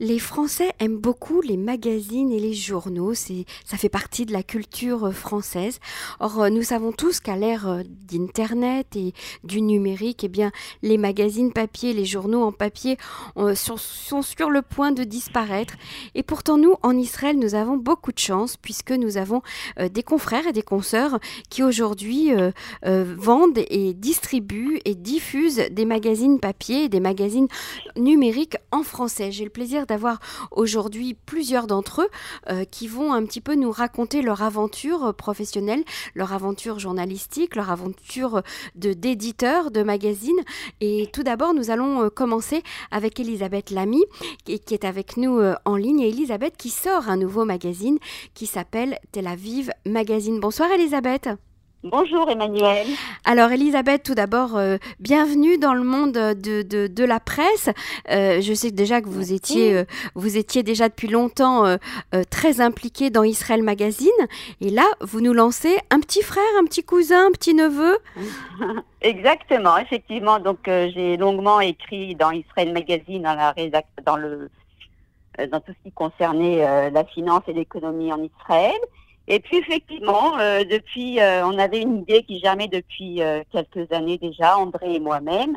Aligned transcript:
Les 0.00 0.20
Français 0.20 0.70
aiment 0.78 0.98
beaucoup 0.98 1.40
les 1.40 1.56
magazines 1.56 2.30
et 2.30 2.38
les 2.38 2.54
journaux, 2.54 3.14
ça 3.14 3.76
fait 3.76 3.88
partie 3.88 4.26
de 4.26 4.32
la 4.32 4.44
culture 4.44 5.06
euh, 5.06 5.10
française. 5.10 5.80
Or, 6.20 6.40
euh, 6.40 6.50
nous 6.50 6.62
savons 6.62 6.92
tous 6.92 7.18
qu'à 7.18 7.34
l'ère 7.34 7.68
euh, 7.68 7.82
d'Internet 8.06 8.94
et 8.94 9.12
du 9.42 9.60
numérique, 9.60 10.22
eh 10.22 10.28
bien, 10.28 10.52
les 10.82 10.98
magazines 10.98 11.52
papier, 11.52 11.94
les 11.94 12.04
journaux 12.04 12.44
en 12.44 12.52
papier 12.52 12.96
sont, 13.54 13.76
sur 14.22 14.50
le 14.50 14.62
point 14.62 14.92
de 14.92 15.02
disparaître. 15.02 15.74
Et 16.14 16.22
pourtant, 16.22 16.58
nous, 16.58 16.76
en 16.82 16.96
Israël, 16.96 17.36
nous 17.36 17.56
avons 17.56 17.76
beaucoup 17.76 18.12
de 18.12 18.18
chance 18.18 18.56
puisque 18.56 18.92
nous 18.92 19.16
avons 19.16 19.42
des 19.78 20.02
confrères 20.02 20.46
et 20.46 20.52
des 20.52 20.62
consoeurs 20.62 21.18
qui 21.50 21.62
aujourd'hui 21.62 22.30
vendent 22.82 23.60
et 23.68 23.94
distribuent 23.94 24.80
et 24.84 24.94
diffusent 24.94 25.62
des 25.70 25.84
magazines 25.84 26.40
papier 26.40 26.84
et 26.84 26.88
des 26.88 27.00
magazines 27.00 27.48
numériques 27.96 28.56
en 28.72 28.82
français. 28.82 29.30
D'avoir 29.88 30.20
aujourd'hui 30.52 31.14
plusieurs 31.14 31.66
d'entre 31.66 32.02
eux 32.02 32.08
euh, 32.50 32.64
qui 32.64 32.86
vont 32.86 33.12
un 33.12 33.24
petit 33.24 33.40
peu 33.40 33.54
nous 33.54 33.72
raconter 33.72 34.22
leur 34.22 34.42
aventure 34.42 35.14
professionnelle, 35.14 35.82
leur 36.14 36.32
aventure 36.32 36.78
journalistique, 36.78 37.56
leur 37.56 37.70
aventure 37.70 38.42
de 38.76 38.92
d'éditeur 38.92 39.70
de 39.70 39.82
magazines. 39.82 40.40
Et 40.80 41.08
tout 41.12 41.22
d'abord, 41.22 41.54
nous 41.54 41.70
allons 41.70 42.04
euh, 42.04 42.10
commencer 42.10 42.62
avec 42.90 43.18
Elisabeth 43.20 43.70
Lamy 43.70 44.04
qui, 44.44 44.58
qui 44.60 44.74
est 44.74 44.84
avec 44.84 45.16
nous 45.16 45.38
euh, 45.38 45.54
en 45.64 45.76
ligne. 45.76 46.00
Et 46.00 46.08
Elisabeth 46.08 46.56
qui 46.56 46.70
sort 46.70 47.08
un 47.08 47.16
nouveau 47.16 47.44
magazine 47.44 47.98
qui 48.34 48.46
s'appelle 48.46 48.98
Tel 49.12 49.26
Aviv 49.26 49.70
Magazine. 49.86 50.40
Bonsoir 50.40 50.70
Elisabeth. 50.70 51.28
Bonjour 51.84 52.28
Emmanuel. 52.28 52.88
Alors 53.24 53.52
Elisabeth, 53.52 54.02
tout 54.02 54.16
d'abord, 54.16 54.56
euh, 54.56 54.78
bienvenue 54.98 55.58
dans 55.58 55.74
le 55.74 55.84
monde 55.84 56.12
de, 56.12 56.62
de, 56.64 57.04
la 57.04 57.20
presse. 57.20 57.70
Euh, 58.10 58.40
je 58.40 58.52
sais 58.52 58.72
déjà 58.72 59.00
que 59.00 59.08
vous 59.08 59.32
étiez, 59.32 59.76
euh, 59.76 59.84
vous 60.16 60.36
étiez 60.36 60.64
déjà 60.64 60.88
depuis 60.88 61.06
longtemps 61.06 61.76
très 62.30 62.60
impliquée 62.60 63.10
dans 63.10 63.22
Israël 63.22 63.62
Magazine. 63.62 64.08
Et 64.60 64.70
là, 64.70 64.82
vous 65.00 65.20
nous 65.20 65.32
lancez 65.32 65.78
un 65.90 66.00
petit 66.00 66.22
frère, 66.22 66.42
un 66.60 66.64
petit 66.64 66.82
cousin, 66.82 67.28
un 67.28 67.30
petit 67.30 67.54
neveu. 67.54 67.98
Exactement, 69.00 69.78
effectivement. 69.78 70.40
Donc 70.40 70.58
j'ai 70.64 71.16
longuement 71.16 71.60
écrit 71.60 72.16
dans 72.16 72.32
Israël 72.32 72.72
Magazine, 72.72 73.22
dans, 73.22 73.34
la 73.34 73.54
dans, 74.04 74.16
le, 74.16 74.50
dans 75.48 75.60
tout 75.60 75.72
ce 75.78 75.82
qui 75.84 75.92
concernait 75.92 76.90
la 76.90 77.04
finance 77.04 77.42
et 77.46 77.52
l'économie 77.52 78.12
en 78.12 78.20
Israël. 78.20 78.80
Et 79.30 79.40
puis 79.40 79.58
effectivement, 79.58 80.38
euh, 80.38 80.64
depuis, 80.64 81.20
euh, 81.20 81.46
on 81.46 81.58
avait 81.58 81.82
une 81.82 81.98
idée 81.98 82.22
qui 82.22 82.40
germait 82.40 82.68
depuis 82.68 83.22
euh, 83.22 83.42
quelques 83.52 83.92
années 83.92 84.16
déjà, 84.16 84.56
André 84.56 84.94
et 84.94 85.00
moi-même. 85.00 85.56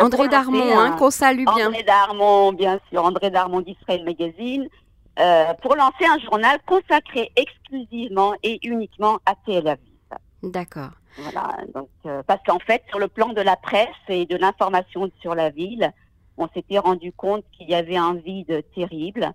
André 0.00 0.28
Darmon, 0.28 0.78
hein, 0.78 0.92
qu'on 0.96 1.10
salue 1.10 1.44
bien. 1.56 1.66
André 1.66 1.82
Darmon, 1.82 2.52
bien 2.52 2.78
sûr, 2.88 3.04
André 3.04 3.30
Darmon 3.30 3.60
d'Israël 3.60 4.04
Magazine, 4.04 4.68
pour 5.60 5.74
lancer 5.74 6.06
un 6.08 6.18
journal 6.20 6.58
consacré 6.64 7.32
exclusivement 7.34 8.34
et 8.44 8.60
uniquement 8.62 9.18
à 9.26 9.34
Tel 9.44 9.66
Aviv. 9.66 9.82
D'accord. 10.44 10.90
Voilà, 11.18 11.56
donc 11.74 11.88
parce 12.28 12.40
qu'en 12.46 12.60
fait, 12.60 12.84
sur 12.88 13.00
le 13.00 13.08
plan 13.08 13.30
de 13.30 13.40
la 13.40 13.56
presse 13.56 13.88
et 14.08 14.26
de 14.26 14.36
l'information 14.36 15.10
sur 15.20 15.34
la 15.34 15.50
ville, 15.50 15.92
on 16.38 16.48
s'était 16.54 16.78
rendu 16.78 17.12
compte 17.12 17.44
qu'il 17.50 17.68
y 17.68 17.74
avait 17.74 17.96
un 17.96 18.14
vide 18.14 18.62
terrible 18.76 19.32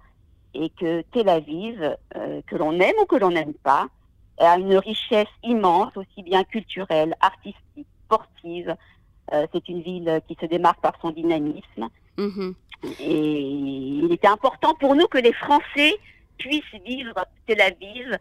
et 0.55 0.69
que 0.69 1.01
Tel 1.11 1.29
Aviv, 1.29 1.95
euh, 2.15 2.41
que 2.47 2.55
l'on 2.55 2.79
aime 2.79 2.95
ou 3.01 3.05
que 3.05 3.15
l'on 3.15 3.31
n'aime 3.31 3.53
pas, 3.53 3.87
a 4.37 4.57
une 4.57 4.77
richesse 4.77 5.29
immense, 5.43 5.95
aussi 5.95 6.23
bien 6.23 6.43
culturelle, 6.43 7.15
artistique, 7.21 7.87
sportive. 8.05 8.75
Euh, 9.33 9.47
c'est 9.53 9.67
une 9.69 9.81
ville 9.81 10.21
qui 10.27 10.37
se 10.39 10.45
démarque 10.45 10.81
par 10.81 10.93
son 11.01 11.11
dynamisme. 11.11 11.89
Mm-hmm. 12.17 12.53
Et 12.99 13.39
il 13.41 14.11
était 14.11 14.27
important 14.27 14.73
pour 14.75 14.95
nous 14.95 15.07
que 15.07 15.17
les 15.17 15.33
Français 15.33 15.93
puissent 16.37 16.63
vivre 16.85 17.13
Tel 17.47 17.61
Aviv 17.61 18.17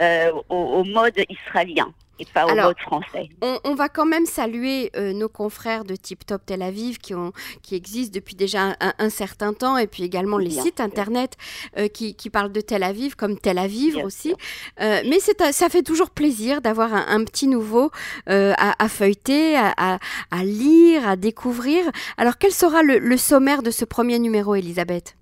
euh, 0.00 0.32
au, 0.48 0.84
mode 0.84 1.18
israélien 1.28 1.92
et 2.18 2.24
pas 2.26 2.46
au 2.46 2.54
mode 2.54 2.78
français. 2.78 3.28
On, 3.42 3.74
va 3.74 3.88
quand 3.88 4.06
même 4.06 4.26
saluer 4.26 4.90
euh, 4.96 5.12
nos 5.12 5.28
confrères 5.28 5.84
de 5.84 5.96
Tip 5.96 6.24
Top 6.24 6.42
Tel 6.46 6.62
Aviv 6.62 6.98
qui, 6.98 7.14
ont, 7.14 7.32
qui 7.62 7.74
existent 7.74 8.14
depuis 8.14 8.34
déjà 8.34 8.76
un, 8.80 9.10
certain 9.10 9.52
temps 9.52 9.76
et 9.76 9.86
puis 9.86 10.02
également 10.02 10.38
les 10.38 10.50
sites 10.50 10.80
internet 10.80 11.36
euh, 11.76 11.88
qui, 11.88 12.14
qui, 12.14 12.30
parlent 12.30 12.52
de 12.52 12.60
Tel 12.60 12.82
Aviv 12.82 13.16
comme 13.16 13.38
Tel 13.38 13.58
Aviv 13.58 13.96
aussi. 14.04 14.34
Euh, 14.80 15.02
mais 15.04 15.18
ça 15.20 15.68
fait 15.68 15.82
toujours 15.82 16.10
plaisir 16.10 16.60
d'avoir 16.60 16.94
un, 16.94 17.24
petit 17.24 17.48
nouveau 17.48 17.90
à, 18.26 18.88
feuilleter, 18.88 19.56
à, 19.56 19.98
à, 20.30 20.44
lire, 20.44 21.08
à 21.08 21.16
découvrir. 21.16 21.84
Alors 22.16 22.38
quel 22.38 22.52
sera 22.52 22.82
le, 22.82 22.98
le 22.98 23.16
sommaire 23.16 23.62
de 23.62 23.70
ce 23.70 23.84
premier 23.84 24.18
numéro, 24.18 24.54
Elisabeth? 24.54 25.16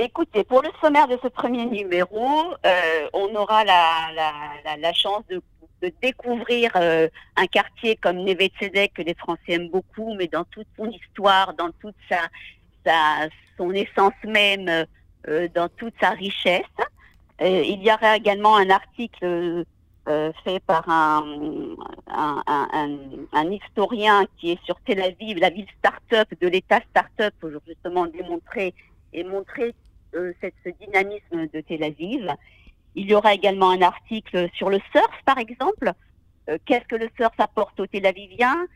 Écoutez, 0.00 0.44
pour 0.44 0.62
le 0.62 0.70
sommaire 0.80 1.08
de 1.08 1.18
ce 1.22 1.28
premier 1.28 1.66
numéro, 1.66 2.54
on 3.12 3.34
aura 3.34 3.64
la, 3.64 4.10
la, 4.14 4.76
la 4.76 4.92
chance 4.92 5.24
de 5.28 5.42
de 5.82 5.92
découvrir 6.02 6.72
euh, 6.76 7.08
un 7.36 7.46
quartier 7.46 7.96
comme 7.96 8.18
Neve 8.18 8.48
Tzedek 8.58 8.94
que 8.94 9.02
les 9.02 9.14
Français 9.14 9.52
aiment 9.52 9.70
beaucoup, 9.70 10.14
mais 10.14 10.26
dans 10.26 10.44
toute 10.44 10.66
son 10.76 10.90
histoire, 10.90 11.54
dans 11.54 11.70
toute 11.80 11.94
sa, 12.08 12.28
sa 12.84 13.28
son 13.56 13.70
essence 13.72 14.12
même, 14.24 14.86
euh, 15.28 15.48
dans 15.54 15.68
toute 15.68 15.94
sa 16.00 16.10
richesse. 16.10 16.62
Euh, 17.40 17.62
il 17.64 17.82
y 17.82 17.92
aura 17.92 18.16
également 18.16 18.56
un 18.56 18.70
article 18.70 19.64
fait 20.42 20.60
par 20.60 20.88
un, 20.88 21.22
un, 22.06 22.42
un, 22.46 22.98
un, 23.30 23.52
historien 23.52 24.24
qui 24.38 24.52
est 24.52 24.64
sur 24.64 24.80
Tel 24.86 25.02
Aviv, 25.02 25.36
la 25.36 25.50
ville 25.50 25.66
start-up 25.78 26.26
de 26.40 26.48
l'État 26.48 26.80
start-up, 26.88 27.34
pour 27.38 27.50
justement 27.66 28.06
démontrer 28.06 28.72
et 29.12 29.22
montrer 29.22 29.74
cette, 30.40 30.54
ce 30.64 30.70
dynamisme 30.70 31.48
de 31.52 31.60
Tel 31.60 31.82
Aviv. 31.84 32.30
Il 32.94 33.08
y 33.10 33.14
aura 33.14 33.34
également 33.34 33.70
un 33.70 33.82
article 33.82 34.48
sur 34.54 34.70
le 34.70 34.80
surf, 34.92 35.22
par 35.24 35.38
exemple. 35.38 35.92
Euh, 36.48 36.58
qu'est-ce 36.64 36.86
que 36.86 36.96
le 36.96 37.08
surf 37.16 37.34
apporte 37.38 37.78
aux 37.80 37.86
Tel 37.86 38.06
Aviviens? 38.06 38.66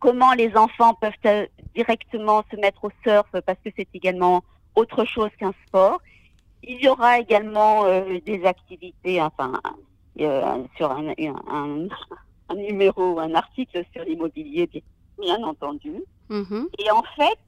Comment 0.00 0.32
les 0.32 0.56
enfants 0.56 0.94
peuvent 0.94 1.12
euh, 1.26 1.46
directement 1.74 2.42
se 2.50 2.56
mettre 2.56 2.84
au 2.84 2.90
surf 3.04 3.28
parce 3.46 3.58
que 3.64 3.70
c'est 3.76 3.88
également 3.94 4.42
autre 4.74 5.04
chose 5.04 5.30
qu'un 5.38 5.52
sport? 5.66 6.00
Il 6.62 6.82
y 6.82 6.88
aura 6.88 7.20
également 7.20 7.84
euh, 7.84 8.18
des 8.24 8.44
activités, 8.44 9.22
enfin, 9.22 9.60
sur 10.76 10.90
un, 10.90 11.14
un, 11.18 12.54
numéro, 12.56 13.20
un 13.20 13.34
article 13.34 13.84
sur 13.92 14.02
l'immobilier, 14.04 14.68
bien 15.20 15.42
entendu. 15.44 16.02
Mm-hmm. 16.30 16.66
Et 16.78 16.90
en 16.90 17.02
fait, 17.16 17.38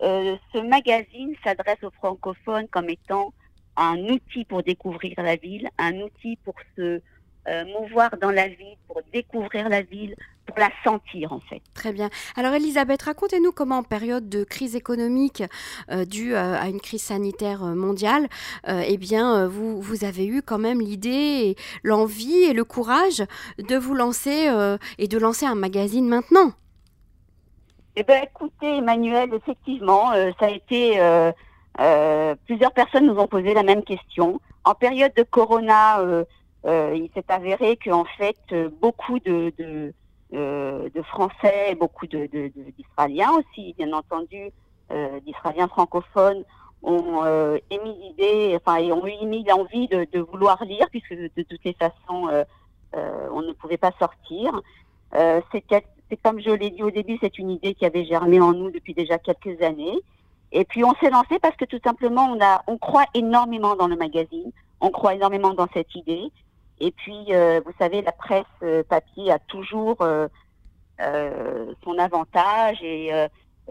ce 0.00 0.66
magazine 0.66 1.34
s'adresse 1.44 1.82
aux 1.82 1.90
francophones 1.90 2.68
comme 2.68 2.88
étant 2.88 3.32
un 3.76 3.98
outil 4.08 4.44
pour 4.44 4.62
découvrir 4.62 5.14
la 5.18 5.36
ville, 5.36 5.68
un 5.78 6.00
outil 6.00 6.36
pour 6.44 6.54
se 6.76 7.00
euh, 7.48 7.64
mouvoir 7.64 8.10
dans 8.20 8.30
la 8.30 8.48
ville, 8.48 8.76
pour 8.86 9.00
découvrir 9.14 9.70
la 9.70 9.80
ville, 9.80 10.14
pour 10.44 10.58
la 10.58 10.68
sentir 10.84 11.32
en 11.32 11.40
fait. 11.40 11.62
Très 11.72 11.90
bien. 11.90 12.10
Alors 12.36 12.52
Elisabeth, 12.52 13.00
racontez-nous 13.00 13.50
comment 13.50 13.78
en 13.78 13.82
période 13.82 14.28
de 14.28 14.44
crise 14.44 14.76
économique 14.76 15.42
euh, 15.90 16.04
due 16.04 16.34
euh, 16.34 16.60
à 16.60 16.68
une 16.68 16.82
crise 16.82 17.02
sanitaire 17.02 17.64
mondiale, 17.64 18.28
eh 18.68 18.98
bien 18.98 19.46
vous, 19.46 19.80
vous 19.80 20.04
avez 20.04 20.26
eu 20.26 20.42
quand 20.42 20.58
même 20.58 20.80
l'idée, 20.80 21.56
l'envie 21.82 22.42
et 22.42 22.52
le 22.52 22.64
courage 22.64 23.24
de 23.58 23.76
vous 23.76 23.94
lancer 23.94 24.48
et 24.98 25.08
de 25.08 25.18
lancer 25.18 25.46
un 25.46 25.54
magazine 25.54 26.06
maintenant. 26.06 26.52
Eh 28.00 28.02
bien 28.02 28.22
écoutez 28.22 28.78
Emmanuel, 28.78 29.28
effectivement, 29.34 30.12
ça 30.38 30.46
a 30.46 30.48
été 30.48 30.98
euh, 30.98 32.34
plusieurs 32.46 32.72
personnes 32.72 33.06
nous 33.06 33.18
ont 33.18 33.26
posé 33.26 33.52
la 33.52 33.62
même 33.62 33.82
question. 33.82 34.40
En 34.64 34.74
période 34.74 35.12
de 35.18 35.22
Corona, 35.22 36.00
euh, 36.00 36.24
euh, 36.64 36.94
il 36.96 37.10
s'est 37.12 37.30
avéré 37.30 37.76
qu'en 37.76 38.06
fait, 38.16 38.38
beaucoup 38.80 39.18
de, 39.18 39.92
Français, 41.08 41.76
beaucoup 41.78 42.06
d'Israéliens 42.06 43.32
aussi, 43.32 43.74
bien 43.76 43.92
entendu, 43.92 44.50
d'Israéliens 45.26 45.68
francophones, 45.68 46.42
ont 46.82 47.22
émis 47.68 47.96
l'idée, 48.00 48.56
enfin, 48.56 48.80
ont 48.92 49.04
émis 49.04 49.44
l'envie 49.44 49.88
de, 49.88 50.20
vouloir 50.20 50.64
lire, 50.64 50.86
puisque 50.90 51.12
de, 51.12 51.42
toutes 51.42 51.64
les 51.66 51.74
façons, 51.74 52.30
on 52.94 53.42
ne 53.42 53.52
pouvait 53.52 53.76
pas 53.76 53.92
sortir. 53.98 54.58
C'est 56.10 56.20
comme 56.20 56.40
je 56.40 56.50
l'ai 56.50 56.70
dit 56.70 56.82
au 56.82 56.90
début, 56.90 57.18
c'est 57.20 57.38
une 57.38 57.50
idée 57.50 57.74
qui 57.74 57.86
avait 57.86 58.04
germé 58.04 58.40
en 58.40 58.52
nous 58.52 58.70
depuis 58.70 58.94
déjà 58.94 59.18
quelques 59.18 59.62
années. 59.62 59.98
Et 60.52 60.64
puis 60.64 60.82
on 60.84 60.94
s'est 60.96 61.10
lancé 61.10 61.38
parce 61.40 61.56
que 61.56 61.64
tout 61.64 61.78
simplement 61.84 62.24
on 62.24 62.44
a, 62.44 62.62
on 62.66 62.76
croit 62.76 63.06
énormément 63.14 63.76
dans 63.76 63.86
le 63.86 63.96
magazine, 63.96 64.50
on 64.80 64.90
croit 64.90 65.14
énormément 65.14 65.54
dans 65.54 65.68
cette 65.72 65.94
idée. 65.94 66.32
Et 66.80 66.90
puis 66.90 67.26
euh, 67.30 67.60
vous 67.64 67.72
savez, 67.78 68.02
la 68.02 68.12
presse 68.12 68.44
euh, 68.62 68.82
papier 68.82 69.30
a 69.30 69.38
toujours 69.38 69.98
euh, 70.00 70.26
son 71.84 71.98
avantage 71.98 72.82
et, 72.82 73.10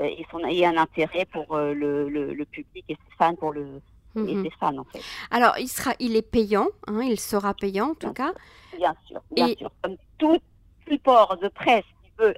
et, 0.02 0.26
son, 0.32 0.40
et 0.46 0.66
un 0.66 0.78
intérêt 0.78 1.26
pour 1.26 1.58
le, 1.58 2.08
le, 2.08 2.46
public 2.46 2.86
et 2.88 2.96
ses 2.96 3.16
fans 3.18 3.36
pour 3.36 3.52
le 3.52 3.82
et 4.16 4.42
ses 4.42 4.50
fans 4.60 4.78
en 4.78 4.84
fait. 4.86 5.02
Alors 5.30 5.56
il 5.60 5.68
sera, 5.68 5.92
il 6.00 6.16
est 6.16 6.24
payant, 6.24 6.68
hein, 6.88 7.02
il 7.04 7.20
sera 7.20 7.54
payant 7.54 7.90
en 7.90 7.94
tout 7.94 8.14
cas. 8.14 8.32
Bien 8.76 8.96
sûr, 9.06 9.22
bien 9.32 9.48
sûr. 9.56 9.70
Comme 9.84 9.98
tout 10.18 10.40
support 10.88 11.38
de 11.38 11.50
presse 11.50 11.84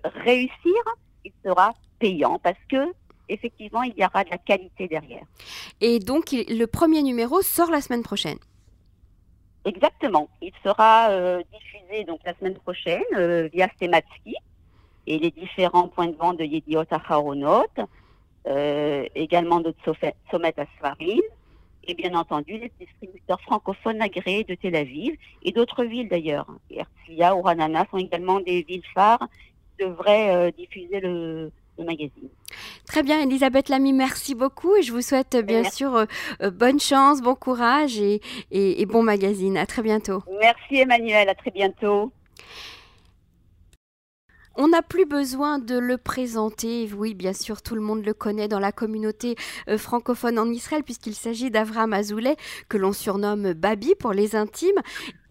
réussir, 0.03 0.81
il 1.25 1.31
sera 1.43 1.73
payant 1.99 2.39
parce 2.39 2.59
que 2.69 2.93
effectivement, 3.31 3.83
il 3.83 3.93
y 3.97 4.05
aura 4.05 4.23
de 4.23 4.29
la 4.29 4.37
qualité 4.37 4.87
derrière. 4.87 5.23
Et 5.79 5.99
donc, 5.99 6.31
le 6.31 6.65
premier 6.65 7.01
numéro 7.01 7.41
sort 7.41 7.71
la 7.71 7.81
semaine 7.81 8.03
prochaine. 8.03 8.37
Exactement. 9.65 10.29
Il 10.41 10.51
sera 10.63 11.09
euh, 11.09 11.41
diffusé 11.53 12.03
donc 12.03 12.19
la 12.25 12.33
semaine 12.35 12.55
prochaine 12.55 13.03
euh, 13.15 13.47
via 13.53 13.69
Stematsky 13.75 14.35
et 15.07 15.19
les 15.19 15.31
différents 15.31 15.87
points 15.87 16.07
de 16.07 16.15
vente 16.15 16.37
de 16.37 16.43
Yediot 16.43 16.83
Acharonot, 16.89 17.65
euh, 18.47 19.05
également 19.15 19.59
de 19.59 19.73
Somet 19.85 20.53
Asfarim, 20.57 21.21
et 21.83 21.93
bien 21.95 22.13
entendu 22.13 22.57
les 22.57 22.71
distributeurs 22.79 23.41
francophones 23.41 24.01
agréés 24.01 24.43
de 24.43 24.55
Tel 24.55 24.75
Aviv 24.75 25.15
et 25.43 25.51
d'autres 25.51 25.83
villes 25.83 26.09
d'ailleurs. 26.09 26.47
Herzliya 26.69 27.35
ou 27.35 27.41
Ranana 27.41 27.85
sont 27.89 27.97
également 27.97 28.39
des 28.39 28.63
villes 28.63 28.85
phares 28.93 29.27
qui 29.81 29.85
devraient 29.85 30.51
diffuser 30.51 30.99
le, 30.99 31.51
magazine. 31.83 32.29
Très 32.85 33.03
bien, 33.03 33.21
Elisabeth 33.21 33.69
Lamy, 33.69 33.93
merci 33.93 34.35
beaucoup 34.35 34.75
et 34.75 34.81
je 34.81 34.91
vous 34.91 35.01
souhaite 35.01 35.35
bien 35.37 35.63
sûr 35.63 35.95
euh, 35.95 36.05
euh, 36.41 36.51
bonne 36.51 36.79
chance, 36.79 37.21
bon 37.21 37.35
courage 37.35 37.99
et, 37.99 38.21
et 38.51 38.85
bon 38.85 39.03
magazine. 39.03 39.57
À 39.57 39.65
très 39.65 39.81
bientôt. 39.81 40.21
Merci 40.39 40.77
Emmanuel, 40.81 41.29
à 41.29 41.35
très 41.35 41.51
bientôt. 41.51 42.11
On 44.55 44.67
n'a 44.67 44.81
plus 44.81 45.05
besoin 45.05 45.59
de 45.59 45.77
le 45.77 45.97
présenter. 45.97 46.89
Oui, 46.93 47.13
bien 47.13 47.31
sûr, 47.31 47.61
tout 47.61 47.73
le 47.73 47.81
monde 47.81 48.05
le 48.05 48.13
connaît 48.13 48.49
dans 48.49 48.59
la 48.59 48.73
communauté 48.73 49.35
euh, 49.69 49.77
francophone 49.77 50.37
en 50.37 50.47
Israël, 50.47 50.83
puisqu'il 50.83 51.15
s'agit 51.15 51.49
d'Avram 51.49 51.93
Azoulay, 51.93 52.35
que 52.67 52.77
l'on 52.77 52.91
surnomme 52.91 53.53
Babi 53.53 53.95
pour 53.95 54.11
les 54.11 54.35
intimes, 54.35 54.81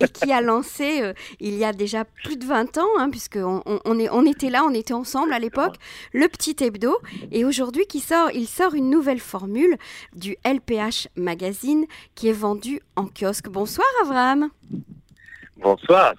et 0.00 0.08
qui 0.08 0.32
a 0.32 0.40
lancé 0.40 1.02
euh, 1.02 1.12
il 1.38 1.58
y 1.58 1.64
a 1.64 1.75
déjà 1.75 2.06
plus 2.06 2.38
de 2.38 2.46
20 2.46 2.78
ans, 2.78 2.88
hein, 2.99 3.11
puisqu'on 3.11 3.62
on, 3.67 4.26
était 4.26 4.49
là, 4.50 4.64
on 4.64 4.72
était 4.72 4.94
ensemble 4.94 5.34
à 5.34 5.38
l'époque, 5.38 5.76
le 6.14 6.26
petit 6.26 6.56
hebdo. 6.58 6.96
Et 7.31 7.44
aujourd'hui, 7.44 7.84
qui 7.87 8.00
sort, 8.00 8.31
il 8.32 8.49
sort 8.49 8.75
une 8.75 8.88
nouvelle 8.88 9.20
formule 9.20 9.76
du 10.14 10.37
LPH 10.44 11.08
Magazine 11.17 11.84
qui 12.14 12.28
est 12.28 12.32
vendu 12.32 12.81
en 12.96 13.06
kiosque. 13.06 13.50
Bonsoir, 13.50 13.87
Avram. 14.02 14.50
Bonsoir. 15.60 16.14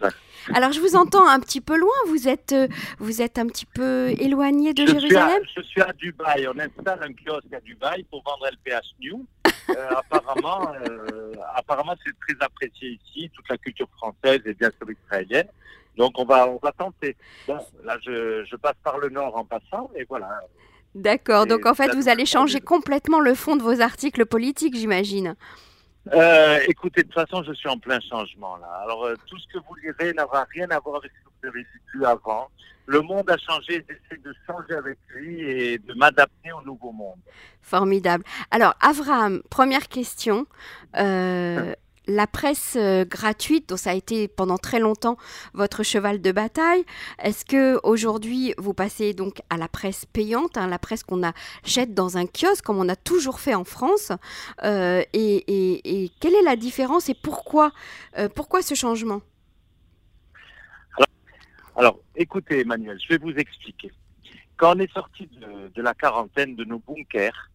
Alors, 0.54 0.72
je 0.72 0.80
vous 0.80 0.96
entends 0.96 1.28
un 1.28 1.40
petit 1.40 1.62
peu 1.62 1.78
loin. 1.78 1.94
Vous 2.08 2.28
êtes, 2.28 2.52
euh, 2.52 2.68
vous 3.00 3.22
êtes 3.22 3.38
un 3.40 3.48
petit 3.48 3.66
peu 3.66 4.10
éloigné 4.20 4.74
de 4.74 4.86
Jérusalem 4.86 5.42
Je 5.56 5.62
suis 5.64 5.82
à 5.82 5.92
Dubaï. 5.94 6.48
On 6.48 6.60
installe 6.60 7.00
un 7.04 7.14
kiosque 7.14 7.54
à 7.54 7.60
Dubaï 7.60 8.04
pour 8.04 8.24
vendre 8.24 8.48
LPH 8.48 8.96
New. 9.00 9.26
Euh, 9.70 9.74
apparemment, 9.98 10.74
euh, 10.74 11.34
apparemment 11.56 11.96
c'est 12.06 12.14
très 12.20 12.46
apprécié 12.46 13.00
ici, 13.04 13.30
toute 13.34 13.48
la 13.50 13.58
culture 13.58 13.88
française 13.98 14.42
et 14.46 14.54
bien 14.54 14.70
sûr 14.78 14.90
israélienne. 14.92 15.48
Donc, 15.98 16.14
on 16.18 16.26
va, 16.26 16.48
on 16.48 16.60
va 16.62 16.72
tenter. 16.72 17.16
Bon, 17.48 17.60
là, 17.84 17.98
je, 18.06 18.46
je 18.46 18.56
passe 18.56 18.78
par 18.84 18.98
le 18.98 19.10
nord 19.10 19.36
en 19.36 19.44
passant, 19.44 19.92
et 19.96 20.06
voilà. 20.08 20.42
D'accord. 20.96 21.46
Donc, 21.48 21.66
en 21.66 21.74
fait, 21.74 21.94
vous 21.94 22.10
allez 22.10 22.26
changer 22.26 22.60
complètement 22.60 23.20
le 23.20 23.34
fond 23.34 23.56
de 23.56 23.62
vos 23.62 23.82
articles 23.82 24.26
politiques, 24.26 24.76
j'imagine. 24.76 25.36
Euh, 26.14 26.60
écoutez, 26.68 27.04
de 27.04 27.08
toute 27.08 27.14
façon, 27.14 27.44
je 27.44 27.54
suis 27.54 27.70
en 27.70 27.78
plein 27.78 28.00
changement 28.00 28.58
là. 28.58 28.68
Alors, 28.84 29.06
euh, 29.06 29.16
tout 29.28 29.38
ce 29.38 29.48
que 29.48 29.60
vous 29.60 29.76
lirez 29.76 30.14
n'aura 30.14 30.46
rien 30.52 30.70
à 30.72 30.80
voir 30.80 30.98
avec 30.98 31.12
ce 31.12 31.26
que 31.26 31.30
vous 31.42 31.48
avez 31.50 31.66
vu 31.94 32.06
avant. 32.06 32.50
Le 32.88 33.02
monde 33.02 33.30
a 33.30 33.38
changé, 33.38 33.86
j'essaie 33.88 34.22
de 34.22 34.34
changer 34.48 34.74
avec 34.74 34.98
lui 35.10 35.40
et 35.42 35.78
de 35.78 35.94
m'adapter 35.94 36.52
au 36.52 36.62
nouveau 36.64 36.92
monde. 36.92 37.20
Formidable. 37.62 38.24
Alors, 38.50 38.74
Avraham, 38.82 39.44
première 39.50 39.88
question. 39.88 40.48
Euh, 40.98 41.74
la 42.08 42.28
presse 42.28 42.76
euh, 42.78 43.06
gratuite, 43.06 43.70
dont 43.70 43.78
ça 43.78 43.92
a 43.92 43.94
été 43.94 44.28
pendant 44.28 44.58
très 44.58 44.80
longtemps 44.80 45.18
votre 45.54 45.84
cheval 45.84 46.22
de 46.22 46.32
bataille, 46.32 46.84
est-ce 47.22 47.46
que 47.46 47.80
aujourd'hui 47.84 48.54
vous 48.58 48.74
passez 48.74 49.14
donc 49.14 49.42
à 49.50 49.58
la 49.58 49.68
presse 49.68 50.06
payante, 50.06 50.58
hein, 50.58 50.68
la 50.68 50.80
presse 50.80 51.04
qu'on 51.04 51.22
achète 51.24 51.94
dans 51.94 52.18
un 52.18 52.26
kiosque 52.26 52.66
comme 52.66 52.80
on 52.80 52.90
a 52.90 52.96
toujours 52.96 53.40
fait 53.40 53.54
en 53.54 53.64
France 53.64 54.12
euh, 54.64 55.04
et, 55.14 56.12
quelle 56.20 56.34
est 56.34 56.44
la 56.44 56.56
différence 56.56 57.10
et 57.10 57.14
pourquoi, 57.14 57.72
euh, 58.18 58.30
pourquoi 58.30 58.62
ce 58.62 58.76
changement? 58.76 59.22
Alors, 61.76 62.00
écoutez 62.16 62.62
Emmanuel, 62.62 63.00
je 63.02 63.14
vais 63.14 63.18
vous 63.18 63.36
expliquer. 63.38 63.92
Quand 64.58 64.76
on 64.76 64.80
est 64.80 64.92
sorti 64.92 65.30
de 65.74 65.82
la 65.82 65.94
quarantaine 65.94 66.56
de 66.56 66.64
nos 66.66 66.80
bunkers, 66.80 67.50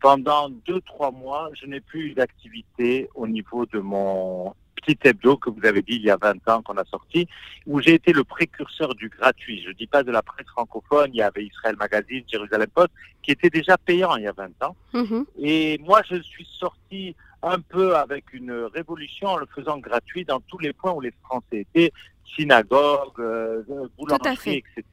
pendant 0.00 0.48
deux, 0.48 0.80
trois 0.82 1.10
mois, 1.10 1.50
je 1.54 1.66
n'ai 1.66 1.80
plus 1.80 2.10
eu 2.10 2.14
d'activité 2.14 3.08
au 3.14 3.26
niveau 3.26 3.66
de 3.66 3.78
mon 3.78 4.54
petit 4.76 4.98
hebdo 5.08 5.36
que 5.36 5.50
vous 5.50 5.64
avez 5.64 5.82
dit 5.82 5.96
il 5.96 6.02
y 6.02 6.10
a 6.10 6.16
20 6.16 6.48
ans 6.48 6.62
qu'on 6.62 6.76
a 6.76 6.84
sorti, 6.84 7.26
où 7.66 7.80
j'ai 7.80 7.94
été 7.94 8.12
le 8.12 8.24
précurseur 8.24 8.94
du 8.94 9.08
gratuit. 9.08 9.62
Je 9.62 9.68
ne 9.68 9.74
dis 9.74 9.86
pas 9.86 10.02
de 10.02 10.12
la 10.12 10.22
presse 10.22 10.46
francophone, 10.48 11.10
il 11.12 11.16
y 11.16 11.22
avait 11.22 11.44
Israël 11.44 11.76
Magazine, 11.78 12.22
Jérusalem 12.30 12.68
Post, 12.74 12.90
qui 13.22 13.32
était 13.32 13.50
déjà 13.50 13.76
payant 13.78 14.16
il 14.16 14.24
y 14.24 14.28
a 14.28 14.32
20 14.32 14.62
ans. 14.62 14.76
Mm-hmm. 14.94 15.24
Et 15.38 15.78
moi, 15.78 16.02
je 16.08 16.20
suis 16.22 16.48
sorti 16.58 17.16
un 17.42 17.60
peu 17.60 17.96
avec 17.96 18.32
une 18.32 18.52
révolution 18.52 19.28
en 19.28 19.36
le 19.36 19.46
faisant 19.46 19.78
gratuit 19.78 20.24
dans 20.24 20.40
tous 20.40 20.58
les 20.58 20.72
points 20.72 20.92
où 20.92 21.00
les 21.00 21.12
Français 21.24 21.66
étaient, 21.74 21.92
synagogues, 22.36 23.20
euh, 23.20 23.62
boulangeries, 23.96 24.58
etc. 24.58 24.84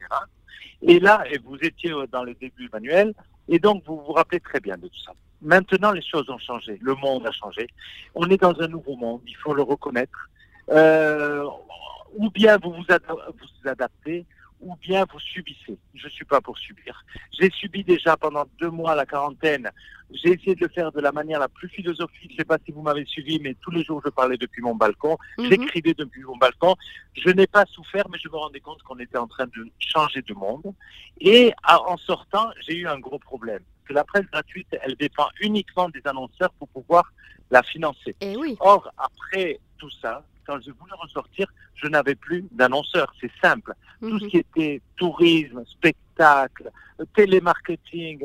Et 0.82 1.00
là, 1.00 1.24
et 1.30 1.38
vous 1.38 1.56
étiez 1.56 1.92
dans 2.12 2.24
le 2.24 2.34
début, 2.34 2.66
Emmanuel, 2.66 3.14
et 3.48 3.58
donc, 3.58 3.82
vous 3.86 4.00
vous 4.06 4.12
rappelez 4.12 4.40
très 4.40 4.60
bien 4.60 4.76
de 4.76 4.88
tout 4.88 5.00
ça. 5.04 5.12
Maintenant, 5.42 5.92
les 5.92 6.02
choses 6.02 6.28
ont 6.30 6.38
changé. 6.38 6.78
Le 6.80 6.94
monde 6.94 7.26
a 7.26 7.32
changé. 7.32 7.66
On 8.14 8.28
est 8.30 8.40
dans 8.40 8.58
un 8.60 8.68
nouveau 8.68 8.96
monde. 8.96 9.20
Il 9.26 9.36
faut 9.36 9.52
le 9.52 9.62
reconnaître. 9.62 10.30
Euh, 10.70 11.44
ou 12.16 12.30
bien 12.30 12.56
vous 12.56 12.72
vous, 12.72 13.68
adaptez, 13.68 14.24
ou 14.64 14.76
bien 14.76 15.04
vous 15.12 15.20
subissez. 15.20 15.78
Je 15.94 16.06
ne 16.06 16.10
suis 16.10 16.24
pas 16.24 16.40
pour 16.40 16.58
subir. 16.58 17.04
J'ai 17.38 17.50
subi 17.50 17.84
déjà 17.84 18.16
pendant 18.16 18.44
deux 18.58 18.70
mois 18.70 18.94
la 18.94 19.04
quarantaine. 19.04 19.70
J'ai 20.10 20.32
essayé 20.32 20.54
de 20.54 20.60
le 20.62 20.68
faire 20.68 20.90
de 20.90 21.00
la 21.00 21.12
manière 21.12 21.38
la 21.38 21.48
plus 21.48 21.68
philosophique. 21.68 22.30
Je 22.30 22.34
ne 22.34 22.38
sais 22.38 22.44
pas 22.44 22.58
si 22.64 22.72
vous 22.72 22.82
m'avez 22.82 23.04
suivi, 23.04 23.38
mais 23.40 23.54
tous 23.60 23.70
les 23.70 23.84
jours 23.84 24.00
je 24.04 24.10
parlais 24.10 24.38
depuis 24.38 24.62
mon 24.62 24.74
balcon. 24.74 25.16
Mhm. 25.38 25.50
J'écrivais 25.50 25.94
depuis 25.94 26.22
mon 26.22 26.36
balcon. 26.36 26.74
Je 27.14 27.30
n'ai 27.30 27.46
pas 27.46 27.66
souffert, 27.66 28.08
mais 28.10 28.18
je 28.18 28.28
me 28.28 28.36
rendais 28.36 28.60
compte 28.60 28.82
qu'on 28.82 28.98
était 28.98 29.18
en 29.18 29.26
train 29.26 29.46
de 29.46 29.70
changer 29.78 30.22
de 30.22 30.34
monde. 30.34 30.72
Et 31.20 31.52
en 31.68 31.96
sortant, 31.98 32.50
j'ai 32.66 32.76
eu 32.76 32.86
un 32.88 32.98
gros 32.98 33.18
problème. 33.18 33.62
Que 33.84 33.92
la 33.92 34.04
presse 34.04 34.24
gratuite, 34.32 34.68
elle 34.82 34.96
dépend 34.96 35.28
uniquement 35.40 35.90
des 35.90 36.00
annonceurs 36.06 36.52
pour 36.54 36.68
pouvoir 36.68 37.12
la 37.50 37.62
financer. 37.62 38.16
Et 38.22 38.32
eh 38.32 38.36
oui. 38.36 38.56
Or, 38.60 38.90
après 38.96 39.60
tout 39.76 39.90
ça, 40.00 40.24
quand 40.46 40.60
je 40.60 40.70
voulais 40.70 40.94
ressortir, 41.00 41.46
je 41.74 41.86
n'avais 41.88 42.14
plus 42.14 42.44
d'annonceurs. 42.52 43.12
C'est 43.20 43.30
simple. 43.42 43.74
Tout 44.00 44.18
ce 44.18 44.24
mhm. 44.24 44.30
qui 44.30 44.36
était 44.38 44.82
tourisme, 44.96 45.64
spectacle, 45.66 46.70
télémarketing, 47.14 48.24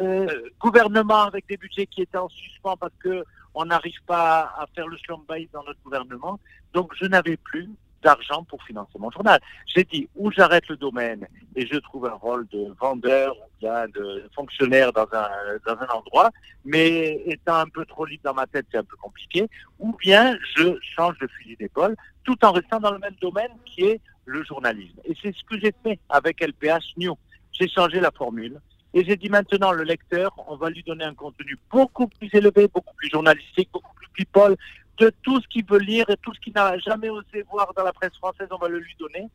euh, 0.00 0.26
gouvernement 0.58 1.22
avec 1.22 1.46
des 1.48 1.56
budgets 1.56 1.86
qui 1.86 2.02
étaient 2.02 2.18
en 2.18 2.28
suspens 2.28 2.76
parce 2.76 2.92
que 2.98 3.24
on 3.54 3.64
n'arrive 3.64 4.00
pas 4.06 4.52
à 4.56 4.66
faire 4.74 4.86
le 4.86 4.96
schlambaï 4.96 5.48
dans 5.52 5.64
notre 5.64 5.80
gouvernement. 5.82 6.38
Donc, 6.72 6.92
je 6.94 7.06
n'avais 7.06 7.36
plus 7.36 7.68
d'argent 8.02 8.44
pour 8.44 8.62
financer 8.64 8.98
mon 8.98 9.10
journal. 9.10 9.40
J'ai 9.66 9.84
dit, 9.84 10.08
où 10.16 10.30
j'arrête 10.30 10.66
le 10.68 10.76
domaine 10.76 11.26
et 11.56 11.66
je 11.66 11.76
trouve 11.78 12.06
un 12.06 12.14
rôle 12.14 12.46
de 12.48 12.74
vendeur 12.80 13.36
ou 13.36 13.48
bien 13.60 13.86
de 13.88 14.28
fonctionnaire 14.34 14.92
dans 14.92 15.06
un, 15.12 15.28
dans 15.66 15.80
un 15.80 15.88
endroit, 15.88 16.30
mais 16.64 17.22
étant 17.26 17.56
un 17.56 17.68
peu 17.68 17.84
trop 17.84 18.04
libre 18.04 18.22
dans 18.24 18.34
ma 18.34 18.46
tête, 18.46 18.66
c'est 18.70 18.78
un 18.78 18.84
peu 18.84 18.96
compliqué, 18.96 19.48
ou 19.78 19.94
bien 19.96 20.36
je 20.56 20.76
change 20.96 21.18
de 21.18 21.26
fusil 21.26 21.56
d'épaule 21.56 21.96
tout 22.24 22.44
en 22.44 22.52
restant 22.52 22.80
dans 22.80 22.92
le 22.92 22.98
même 22.98 23.16
domaine 23.20 23.50
qui 23.64 23.82
est 23.82 24.00
le 24.24 24.44
journalisme. 24.44 24.98
Et 25.04 25.14
c'est 25.20 25.34
ce 25.34 25.42
que 25.44 25.58
j'ai 25.58 25.74
fait 25.82 25.98
avec 26.08 26.40
LPH 26.40 26.96
New. 26.96 27.16
J'ai 27.52 27.68
changé 27.68 28.00
la 28.00 28.10
formule. 28.10 28.60
Et 28.92 29.04
j'ai 29.04 29.16
dit 29.16 29.28
maintenant, 29.28 29.70
le 29.70 29.84
lecteur, 29.84 30.32
on 30.48 30.56
va 30.56 30.68
lui 30.68 30.82
donner 30.82 31.04
un 31.04 31.14
contenu 31.14 31.56
beaucoup 31.70 32.08
plus 32.08 32.28
élevé, 32.32 32.68
beaucoup 32.68 32.94
plus 32.96 33.08
journalistique, 33.08 33.68
beaucoup 33.72 33.94
plus 33.94 34.08
people, 34.08 34.56
de 35.00 35.10
tout 35.22 35.40
ce 35.40 35.48
qu'il 35.48 35.64
veut 35.64 35.78
lire 35.78 36.08
et 36.10 36.16
tout 36.18 36.32
ce 36.34 36.40
qu'il 36.40 36.52
n'a 36.52 36.78
jamais 36.78 37.08
osé 37.08 37.42
voir 37.50 37.72
dans 37.74 37.82
la 37.82 37.92
presse 37.92 38.14
française, 38.16 38.48
on 38.50 38.58
va 38.58 38.68
le 38.68 38.78
lui 38.78 38.94
donner. 38.98 39.28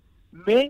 Mais 0.47 0.69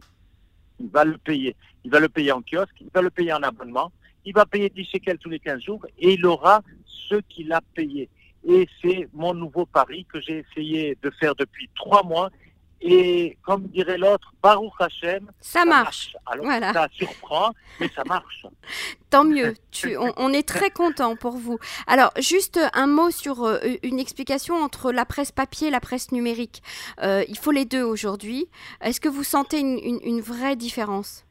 il 0.79 0.89
va 0.89 1.03
le 1.03 1.17
payer. 1.17 1.55
Il 1.83 1.91
va 1.91 1.99
le 1.99 2.09
payer 2.09 2.31
en 2.31 2.41
kiosque, 2.41 2.81
il 2.81 2.89
va 2.93 3.01
le 3.01 3.09
payer 3.09 3.33
en 3.33 3.43
abonnement, 3.43 3.91
il 4.25 4.33
va 4.33 4.45
payer 4.45 4.69
10 4.69 4.85
shekels 4.85 5.19
tous 5.19 5.29
les 5.29 5.39
15 5.39 5.61
jours 5.61 5.85
et 5.99 6.13
il 6.13 6.25
aura 6.25 6.61
ce 7.09 7.15
qu'il 7.29 7.51
a 7.51 7.61
payé. 7.75 8.09
Et 8.47 8.67
c'est 8.81 9.09
mon 9.13 9.33
nouveau 9.33 9.65
pari 9.65 10.05
que 10.05 10.21
j'ai 10.21 10.45
essayé 10.49 10.97
de 11.01 11.09
faire 11.11 11.35
depuis 11.35 11.69
trois 11.75 12.03
mois 12.03 12.29
et 12.82 13.38
comme 13.44 13.63
dirait 13.67 13.98
l'autre, 13.98 14.32
Baruch 14.44 14.74
Hashem, 14.79 15.32
ça, 15.39 15.65
marche. 15.65 16.15
Alors 16.25 16.46
ça 16.74 16.88
surprend, 16.91 17.51
mais 17.79 17.89
ça 17.96 18.03
marche. 18.03 18.46
Tant 19.10 19.24
mieux. 19.24 19.55
on, 20.17 20.34
est 20.34 20.48
très 20.48 20.70
content 20.70 21.15
pour 21.15 21.38
vous. 21.38 21.58
Alors 21.88 22.12
juste 22.20 22.60
un 22.74 22.88
mot 22.88 23.12
sur 23.12 23.44
euh, 23.44 23.60
une 23.82 24.00
explication 24.00 24.55
entre 24.55 24.91
la 24.91 25.05
presse 25.05 25.32
papier 25.32 25.70
et 25.70 25.72
la 25.72 25.79
presse 25.79 26.12
numérique. 26.12 26.62
Euh, 27.01 27.24
il 27.27 27.38
faut 27.38 27.51
les 27.51 27.65
deux 27.65 27.84
aujourd'hui. 27.84 28.48
Est-ce 28.82 29.00
que 29.00 29.10
vous 29.10 29.24
sentez 29.24 29.60
une, 29.60 30.22
vraie 30.22 30.55
différence? 30.55 31.25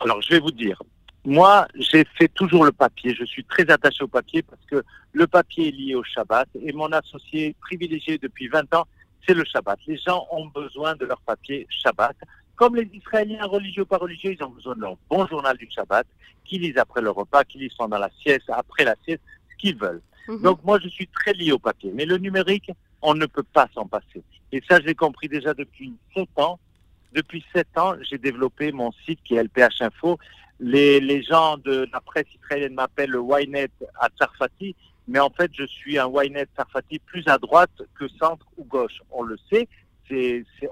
Alors 0.00 0.20
je 0.22 0.30
vais 0.30 0.40
vous 0.40 0.52
dire. 0.52 0.80
Moi, 1.24 1.66
j'ai 1.74 2.04
fait 2.16 2.28
toujours 2.28 2.64
le 2.64 2.70
papier. 2.70 3.12
Je 3.12 3.24
suis 3.24 3.42
très 3.44 3.68
attaché 3.68 4.04
au 4.04 4.06
papier 4.06 4.42
parce 4.42 4.64
que 4.70 4.84
le 5.12 5.26
papier 5.26 5.68
est 5.68 5.72
lié 5.72 5.94
au 5.96 6.04
Shabbat 6.04 6.48
et 6.60 6.72
mon 6.72 6.92
associé 6.92 7.56
privilégié 7.60 8.16
depuis 8.18 8.46
20 8.46 8.72
ans, 8.74 8.86
c'est 9.26 9.34
le 9.34 9.44
Shabbat. 9.44 9.78
Les 9.86 9.98
gens 9.98 10.26
ont 10.30 10.46
besoin 10.46 10.94
de 10.96 11.04
leur 11.04 11.20
papier 11.20 11.66
Shabbat. 11.70 12.16
Comme 12.56 12.76
les 12.76 12.88
Israéliens, 12.92 13.44
religieux 13.44 13.82
ou 13.82 13.86
pas 13.86 13.98
religieux, 13.98 14.32
ils 14.32 14.42
ont 14.42 14.48
besoin 14.48 14.74
de 14.74 14.80
leur 14.80 14.96
bon 15.10 15.26
journal 15.26 15.56
du 15.56 15.68
Shabbat, 15.70 16.06
qu'ils 16.44 16.62
lisent 16.62 16.78
après 16.78 17.02
le 17.02 17.10
repas, 17.10 17.44
qu'ils 17.44 17.60
lisent 17.60 17.74
pendant 17.74 17.98
la 17.98 18.10
sieste, 18.22 18.48
après 18.48 18.84
la 18.84 18.94
sieste, 19.04 19.22
ce 19.50 19.56
qu'ils 19.56 19.76
veulent. 19.76 20.00
Mhm. 20.28 20.42
Donc 20.42 20.64
moi, 20.64 20.78
je 20.82 20.88
suis 20.88 21.06
très 21.08 21.32
lié 21.32 21.52
au 21.52 21.58
papier. 21.58 21.92
Mais 21.94 22.06
le 22.06 22.18
numérique, 22.18 22.70
on 23.02 23.14
ne 23.14 23.26
peut 23.26 23.42
pas 23.42 23.68
s'en 23.74 23.86
passer. 23.86 24.22
Et 24.52 24.62
ça, 24.68 24.80
je 24.80 24.86
l'ai 24.86 24.94
compris 24.94 25.28
déjà 25.28 25.54
depuis 25.54 25.92
7 26.14 26.28
ans. 26.36 26.58
Depuis 27.12 27.44
7 27.54 27.66
ans, 27.76 27.94
j'ai 28.02 28.18
développé 28.18 28.72
mon 28.72 28.92
site 29.04 29.20
qui 29.24 29.36
est 29.36 29.42
LPH 29.42 29.80
Info. 29.82 30.18
Les, 30.58 31.00
les 31.00 31.22
gens 31.22 31.58
de 31.58 31.86
la 31.92 32.00
presse 32.00 32.26
israélienne 32.34 32.74
m'appellent 32.74 33.10
le 33.10 33.22
Ynet 33.22 33.70
à 34.00 34.08
Tsarfati, 34.08 34.74
mais 35.08 35.18
en 35.18 35.30
fait, 35.30 35.50
je 35.54 35.64
suis 35.64 35.98
un 35.98 36.08
Ynet 36.08 36.48
Tsarfati 36.56 36.98
plus 36.98 37.26
à 37.26 37.38
droite 37.38 37.82
que 37.94 38.08
centre 38.08 38.46
ou 38.56 38.64
gauche. 38.64 39.00
On 39.10 39.22
le 39.22 39.36
sait, 39.50 39.68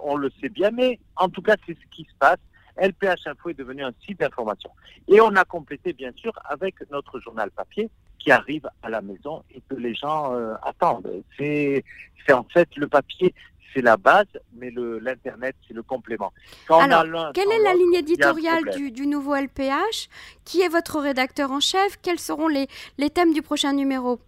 on 0.02 0.16
le 0.16 0.30
sait 0.40 0.48
bien, 0.48 0.70
mais 0.70 0.98
en 1.16 1.28
tout 1.28 1.42
cas, 1.42 1.56
c'est 1.66 1.74
ce 1.74 1.96
qui 1.96 2.04
se 2.04 2.16
passe. 2.18 2.38
LPH 2.76 3.26
Info 3.26 3.50
est 3.50 3.54
devenu 3.54 3.84
un 3.84 3.92
site 4.04 4.18
d'information. 4.18 4.70
Et 5.06 5.20
on 5.20 5.34
a 5.36 5.44
complété, 5.44 5.92
bien 5.92 6.10
sûr, 6.16 6.32
avec 6.44 6.74
notre 6.90 7.20
journal 7.20 7.50
papier 7.52 7.88
qui 8.18 8.32
arrive 8.32 8.68
à 8.82 8.90
la 8.90 9.00
maison 9.00 9.44
et 9.54 9.62
que 9.68 9.76
les 9.76 9.94
gens 9.94 10.34
euh, 10.34 10.54
attendent. 10.62 11.22
C'est 11.38 11.84
en 12.32 12.44
fait 12.44 12.68
le 12.76 12.88
papier, 12.88 13.34
c'est 13.74 13.82
la 13.82 13.96
base, 13.96 14.26
mais 14.54 14.70
l'Internet, 14.70 15.56
c'est 15.66 15.74
le 15.74 15.82
complément. 15.82 16.32
Alors, 16.68 17.32
quelle 17.32 17.50
est 17.50 17.62
la 17.62 17.74
ligne 17.74 17.94
éditoriale 17.94 18.70
du, 18.76 18.90
du, 18.90 19.06
nouveau 19.06 19.34
LPH 19.34 20.08
Qui 20.44 20.62
est 20.62 20.68
votre 20.68 21.00
rédacteur 21.00 21.50
en 21.50 21.60
chef? 21.60 21.98
Quels 22.00 22.20
seront 22.20 22.48
les, 22.48 22.68
les 22.98 23.10
thèmes 23.10 23.32
du 23.32 23.42
prochain 23.42 23.72
numéro? 23.72 24.20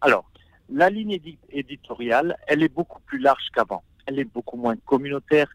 Alors, 0.00 0.24
la 0.68 0.88
ligne 0.90 1.18
éditoriale, 1.50 2.36
elle 2.46 2.62
est 2.62 2.72
beaucoup 2.72 3.00
plus 3.00 3.18
large 3.18 3.48
qu'avant. 3.54 3.82
Elle 4.06 4.18
est 4.18 4.24
beaucoup 4.24 4.56
moins 4.56 4.76
communautaire, 4.86 5.48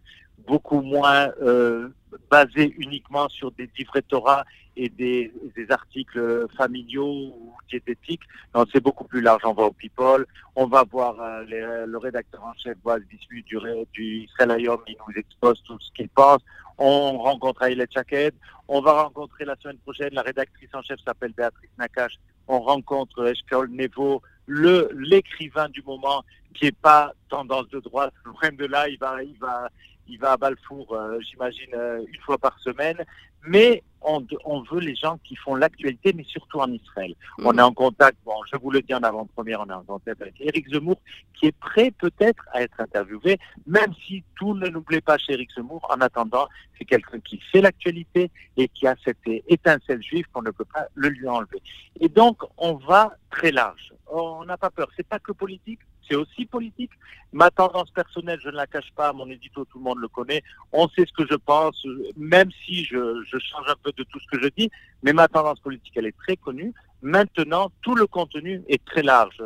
beaucoup 0.46 0.82
moins 0.82 1.29
euh, 1.41 1.89
basée 2.29 2.74
uniquement 2.77 3.27
sur 3.29 3.51
des 3.51 3.70
livrets 3.77 4.01
Torah 4.03 4.46
et 4.75 4.89
des, 4.89 5.32
des, 5.56 5.72
articles 5.72 6.46
familiaux 6.56 7.34
ou 7.36 7.53
diététiques. 7.70 8.22
Non, 8.53 8.65
c'est 8.72 8.79
beaucoup 8.79 9.06
plus 9.06 9.22
large. 9.22 9.41
On 9.44 9.53
va 9.53 9.63
au 9.63 9.72
People, 9.72 10.25
on 10.56 10.67
va 10.67 10.84
voir 10.84 11.20
euh, 11.20 11.86
le 11.88 11.98
rédacteur 11.98 12.44
en 12.44 12.53
chef, 12.53 12.77
Boaz 12.84 13.01
Bismuth 13.10 13.46
du, 13.46 13.58
du 13.94 14.03
Israël 14.25 14.56
il 14.60 14.96
nous 15.08 15.13
expose 15.15 15.62
tout 15.63 15.79
ce 15.79 15.91
qu'il 15.94 16.10
pense. 16.10 16.41
On 16.77 17.17
rencontre 17.17 17.63
Aïlet 17.63 17.88
Chaked, 17.91 18.36
on 18.67 18.82
va 18.82 19.03
rencontrer 19.03 19.46
la 19.46 19.56
semaine 19.56 19.79
prochaine, 19.79 20.10
la 20.13 20.22
rédactrice 20.22 20.70
en 20.74 20.84
chef 20.84 21.00
s'appelle 21.03 21.34
Béatrice 21.36 21.72
Nakache, 21.79 22.17
on 22.48 22.60
rencontre 22.60 23.25
Eshkol 23.25 23.70
Nevo, 23.72 24.22
le 24.46 24.89
l'écrivain 24.94 25.70
du 25.70 25.82
moment 25.82 26.24
qui 26.53 26.67
est 26.67 26.77
pas 26.77 27.13
tendance 27.29 27.67
de 27.70 27.79
droite, 27.79 28.13
loin 28.25 28.51
de 28.51 28.65
là, 28.65 28.88
il 28.89 28.98
va, 29.00 29.24
il 29.24 29.38
va, 29.39 29.70
il 30.08 30.20
va 30.20 30.34
à 30.34 30.38
Balfour, 30.38 30.94
euh, 30.94 31.20
j'imagine, 31.22 31.74
euh, 31.74 32.04
une 32.08 32.22
fois 32.22 32.38
par 32.38 32.60
semaine. 32.60 33.04
Mais 33.46 33.84
on, 34.02 34.26
on, 34.46 34.62
veut 34.62 34.80
les 34.80 34.96
gens 34.96 35.18
qui 35.24 35.36
font 35.36 35.56
l'actualité, 35.56 36.14
mais 36.14 36.24
surtout 36.24 36.60
en 36.60 36.72
Israël. 36.72 37.14
On 37.40 37.54
mhm. 37.54 37.60
est 37.60 37.62
en 37.62 37.74
contact, 37.74 38.18
bon, 38.26 38.36
je 38.52 38.58
vous 38.58 38.72
le 38.72 38.82
dis 38.82 38.94
en 38.94 39.04
avant-première, 39.04 39.62
on 39.62 39.70
est 39.70 39.74
en 39.74 39.84
contact 39.84 40.22
avec 40.22 40.36
Eric 40.40 40.70
Zemmour, 40.70 40.98
qui 41.34 41.48
est 41.48 41.58
prêt 41.58 41.92
peut-être 41.92 42.44
à 42.52 42.62
être 42.62 42.80
interviewé, 42.80 43.38
même 43.66 43.94
si 44.06 44.24
tout 44.36 44.54
ne 44.54 44.68
nous 44.68 44.82
plaît 44.82 45.02
pas 45.02 45.18
chez 45.18 45.34
Eric 45.34 45.50
Zemmour. 45.56 45.86
En 45.90 46.02
attendant, 46.02 46.48
c'est 46.78 46.86
quelqu'un 46.86 47.20
qui 47.20 47.40
fait 47.52 47.62
l'actualité 47.62 48.32
et 48.58 48.68
qui 48.68 48.88
a 48.88 48.96
cette 49.04 49.18
étincelle 49.48 50.02
juive 50.02 50.26
qu'on 50.34 50.42
ne 50.42 50.52
peut 50.52 50.66
pas 50.66 50.88
le 50.96 51.10
lui 51.10 51.28
enlever. 51.28 51.62
Et 52.00 52.10
donc, 52.10 52.42
on 52.58 52.76
va 52.76 53.16
très 53.30 53.52
large. 53.52 53.94
On 54.08 54.46
n'a 54.46 54.58
pas 54.58 54.70
peur. 54.70 54.90
C'est 54.96 55.08
pas 55.08 55.20
que 55.20 55.32
politique, 55.32 55.80
c'est 56.08 56.16
aussi 56.16 56.46
politique. 56.46 56.92
Ma 57.34 57.52
tendance 57.52 57.90
personnelle, 57.92 58.40
je 58.42 58.50
ne 58.50 58.56
la 58.56 58.68
cache 58.68 58.92
pas, 58.96 59.12
mon 59.14 59.30
édito, 59.30 59.66
tout 59.66 59.80
le 59.80 59.84
monde 59.84 60.00
le 60.00 60.08
connaît. 60.08 60.44
On 60.72 60.88
sait 60.90 61.06
ce 61.06 61.14
que 61.14 61.28
je 61.30 61.36
pense, 61.36 61.86
même 62.16 62.50
si 62.66 62.86
je, 62.86 63.24
change 63.30 63.68
un 63.68 63.76
peu 63.84 63.92
de 63.98 64.04
tout 64.04 64.20
ce 64.20 64.38
que 64.38 64.44
je 64.44 64.50
dis, 64.56 64.70
mais 65.04 65.14
ma 65.14 65.28
tendance 65.28 65.60
politique, 65.60 65.94
elle 65.96 66.06
est 66.06 66.18
très 66.18 66.38
connue. 66.38 66.74
Maintenant, 67.02 67.72
tout 67.82 67.96
le 67.96 68.08
contenu 68.08 68.64
est 68.68 68.84
très 68.86 69.04
large. 69.04 69.42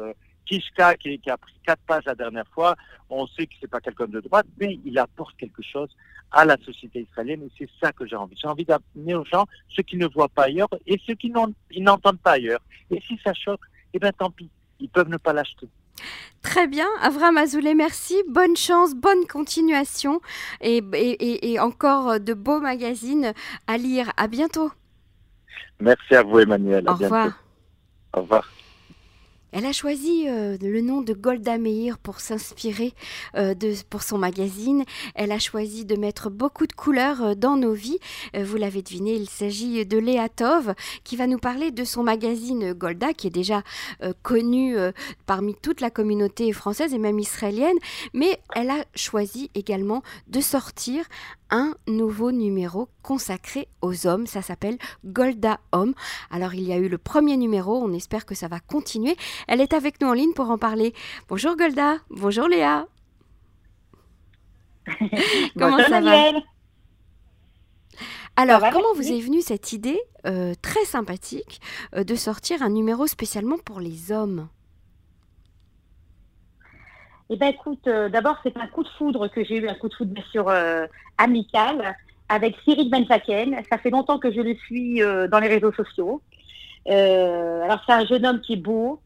Kishka, 0.46 0.96
qui, 0.96 1.20
a 1.28 1.38
pris 1.38 1.54
quatre 1.66 1.82
pages 1.88 2.04
la 2.06 2.16
dernière 2.16 2.48
fois, 2.54 2.76
on 3.10 3.26
sait 3.28 3.46
que 3.48 3.54
c'est 3.60 3.70
pas 3.70 3.80
quelqu'un 3.80 4.08
de 4.08 4.20
droite, 4.20 4.46
mais 4.60 4.80
il 4.86 4.98
apporte 5.00 5.36
quelque 5.38 5.62
chose 5.64 5.90
à 6.32 6.46
la 6.46 6.58
société 6.58 7.02
israélienne 7.02 7.44
et 7.44 7.52
c'est 7.58 7.70
ça 7.82 7.92
que 7.92 8.06
j'ai 8.06 8.16
envie. 8.16 8.38
J'ai 8.42 8.48
envie 8.48 8.66
d'amener 8.66 9.16
aux 9.16 9.26
gens 9.26 9.46
ceux 9.70 9.84
qui 9.84 9.98
ne 9.98 10.08
voient 10.08 10.30
pas 10.30 10.44
ailleurs 10.44 10.70
et 10.88 11.00
ceux 11.06 11.16
qui 11.16 11.32
n'entendent 11.32 12.20
pas 12.20 12.34
ailleurs. 12.34 12.62
Et 12.90 13.02
si 13.08 13.20
ça 13.24 13.34
choque, 13.34 13.62
eh 13.94 14.00
bien 14.00 14.12
tant 14.12 14.32
pis, 14.32 14.50
ils 14.80 14.90
peuvent 14.90 15.10
ne 15.10 15.18
pas 15.18 15.34
l'acheter. 15.34 15.68
Très 16.42 16.68
bien, 16.68 16.88
Avram 17.02 17.38
Azoulay, 17.38 17.76
merci. 17.76 18.16
Bonne 18.28 18.56
chance, 18.56 18.96
bonne 18.96 19.28
continuation 19.28 20.22
et, 20.62 20.82
et, 20.94 21.60
encore 21.60 22.20
de 22.20 22.34
beaux 22.34 22.60
magazines 22.60 23.34
à 23.68 23.78
lire. 23.78 24.12
À 24.18 24.28
bientôt. 24.28 24.72
Merci 25.80 26.16
à 26.16 26.24
vous, 26.24 26.40
Emmanuel. 26.40 26.84
Au 26.88 26.94
revoir. 26.94 27.44
Au 28.14 28.22
revoir. 28.22 28.50
Elle 29.52 29.66
a 29.66 29.74
choisi 29.74 30.30
euh, 30.30 30.58
le 30.62 30.80
nom 30.80 31.02
de 31.02 31.14
Golda 31.14 31.58
Meir 31.58 31.98
pour 31.98 32.22
s'inspirer 32.22 32.94
euh, 33.36 33.54
pour 33.90 34.02
son 34.02 34.18
magazine. 34.18 34.86
Elle 35.14 35.34
a 35.34 35.40
choisi 35.40 35.84
de 35.84 35.98
mettre 35.98 36.30
beaucoup 36.30 36.68
de 36.68 36.74
couleurs 36.74 37.22
euh, 37.22 37.36
dans 37.36 37.58
nos 37.58 37.74
vies. 37.74 38.00
vous 38.34 38.56
l'avez 38.56 38.82
deviné, 38.82 39.14
il 39.14 39.30
s'agit 39.30 39.86
de 39.86 39.98
Léa 39.98 40.30
Tov 40.30 40.74
qui 41.04 41.18
va 41.18 41.28
nous 41.28 41.38
parler 41.38 41.72
de 41.72 41.84
son 41.84 42.04
magazine 42.04 42.74
Golda 42.74 43.14
qui 43.14 43.28
est 43.28 43.32
déjà 43.32 43.64
connu 44.24 44.76
parmi 45.26 45.56
toute 45.56 45.82
la 45.82 45.90
communauté 45.90 46.52
française 46.54 46.94
et 46.94 46.98
même 46.98 47.20
israélienne. 47.20 47.78
Mais 48.14 48.40
elle 48.56 48.70
a 48.70 48.86
choisi 48.96 49.50
également 49.56 50.04
de 50.28 50.40
sortir 50.40 51.06
un 51.52 51.76
nouveau 51.88 52.32
numéro 52.32 52.90
consacré 53.04 53.68
aux 53.82 54.08
hommes. 54.08 54.26
Ça 54.26 54.42
s'appelle 54.42 54.78
Golda 55.06 55.60
Homme. 55.72 55.94
Alors 56.32 56.54
il 56.54 56.64
y 56.64 56.74
a 56.74 56.78
eu 56.78 56.88
le 56.88 56.98
premier 56.98 57.38
numéro, 57.38 57.78
on 57.78 57.94
espère 57.94 58.26
que 58.26 58.36
ça 58.36 58.48
va 58.48 58.60
continuer. 58.60 59.16
Elle 59.48 59.62
est 59.62 59.74
avec 59.74 60.02
nous 60.02 60.08
en 60.08 60.14
ligne 60.14 60.34
pour 60.34 60.50
en 60.50 60.58
parler. 60.58 60.94
Bonjour 61.28 61.56
Golda, 61.56 61.98
bonjour 62.10 62.48
Léa. 62.48 62.88
comment 65.58 65.78
ça 65.78 66.02
va 66.02 66.32
alors, 68.38 68.62
comment 68.72 68.94
vous 68.96 69.12
est 69.12 69.20
venue 69.20 69.42
cette 69.42 69.74
idée 69.74 70.00
euh, 70.26 70.54
très 70.62 70.86
sympathique 70.86 71.60
euh, 71.96 72.06
de 72.06 72.16
sortir 72.16 72.64
un 72.64 72.70
numéro 72.70 73.06
spécialement 73.06 73.58
pour 73.58 73.82
les 73.82 74.12
hommes? 74.12 74.48
Eh 77.34 77.38
bien, 77.38 77.48
écoute, 77.48 77.88
euh, 77.88 78.10
d'abord, 78.10 78.38
c'est 78.44 78.58
un 78.58 78.68
coup 78.68 78.84
de 78.84 78.90
foudre 78.90 79.30
que 79.30 79.42
j'ai 79.46 79.56
eu, 79.56 79.70
un 79.70 79.74
coup 79.74 79.88
de 79.88 79.94
foudre, 79.94 80.12
bien 80.12 80.24
sûr, 80.34 80.50
euh, 80.50 80.86
amical, 81.18 81.96
avec 82.28 82.58
Cyril 82.66 82.90
Benzaken. 82.90 83.58
Ça 83.72 83.78
fait 83.78 83.90
longtemps 83.90 84.20
que 84.20 84.34
je 84.34 84.42
le 84.42 84.54
suis 84.56 85.02
euh, 85.02 85.30
dans 85.30 85.40
les 85.40 85.48
réseaux 85.48 85.72
sociaux. 85.72 86.22
alors, 86.88 87.82
c'est 87.86 87.94
un 87.94 88.06
jeune 88.06 88.26
homme 88.26 88.42
qui 88.42 88.54
est 88.54 88.58
beau, 88.58 89.00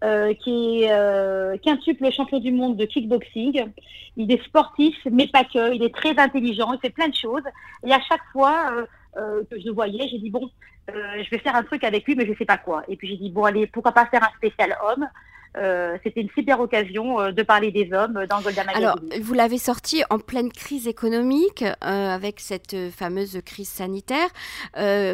qui 0.00 0.84
est 0.84 1.62
quintuple 1.62 2.08
champion 2.12 2.38
du 2.38 2.52
monde 2.52 2.76
de 2.76 2.84
kickboxing. 2.84 3.72
Il 4.16 4.30
est 4.30 4.44
sportif, 4.44 4.96
mais 5.10 5.26
pas 5.26 5.42
que. 5.42 5.74
Il 5.74 5.82
est 5.82 5.94
très 5.94 6.16
intelligent, 6.16 6.72
il 6.72 6.78
fait 6.78 6.90
plein 6.90 7.08
de 7.08 7.16
choses. 7.16 7.42
Et 7.84 7.92
à 7.92 8.00
chaque 8.00 8.22
fois 8.32 8.86
que 9.16 9.58
je 9.58 9.66
le 9.66 9.72
voyais, 9.72 10.06
j'ai 10.06 10.18
dit, 10.18 10.30
bon, 10.30 10.48
je 10.88 11.30
vais 11.30 11.38
faire 11.38 11.56
un 11.56 11.64
truc 11.64 11.82
avec 11.82 12.04
lui, 12.06 12.14
mais 12.14 12.26
je 12.26 12.30
ne 12.30 12.36
sais 12.36 12.44
pas 12.44 12.58
quoi. 12.58 12.84
Et 12.86 12.94
puis 12.96 13.08
j'ai 13.08 13.16
dit, 13.16 13.30
bon, 13.30 13.42
allez, 13.42 13.66
pourquoi 13.66 13.90
pas 13.90 14.06
faire 14.06 14.22
un 14.22 14.36
spécial 14.36 14.76
homme? 14.86 15.08
Euh, 15.56 15.98
c'était 16.02 16.22
une 16.22 16.30
super 16.30 16.60
occasion 16.60 17.20
euh, 17.20 17.32
de 17.32 17.42
parler 17.42 17.70
des 17.70 17.92
hommes 17.92 18.24
dans 18.28 18.40
Golda 18.40 18.64
Magazine. 18.64 18.86
Alors, 18.86 18.98
vous 19.20 19.34
l'avez 19.34 19.58
sorti 19.58 20.02
en 20.08 20.18
pleine 20.18 20.50
crise 20.50 20.88
économique, 20.88 21.62
euh, 21.62 21.74
avec 21.82 22.40
cette 22.40 22.76
fameuse 22.90 23.40
crise 23.44 23.68
sanitaire. 23.68 24.28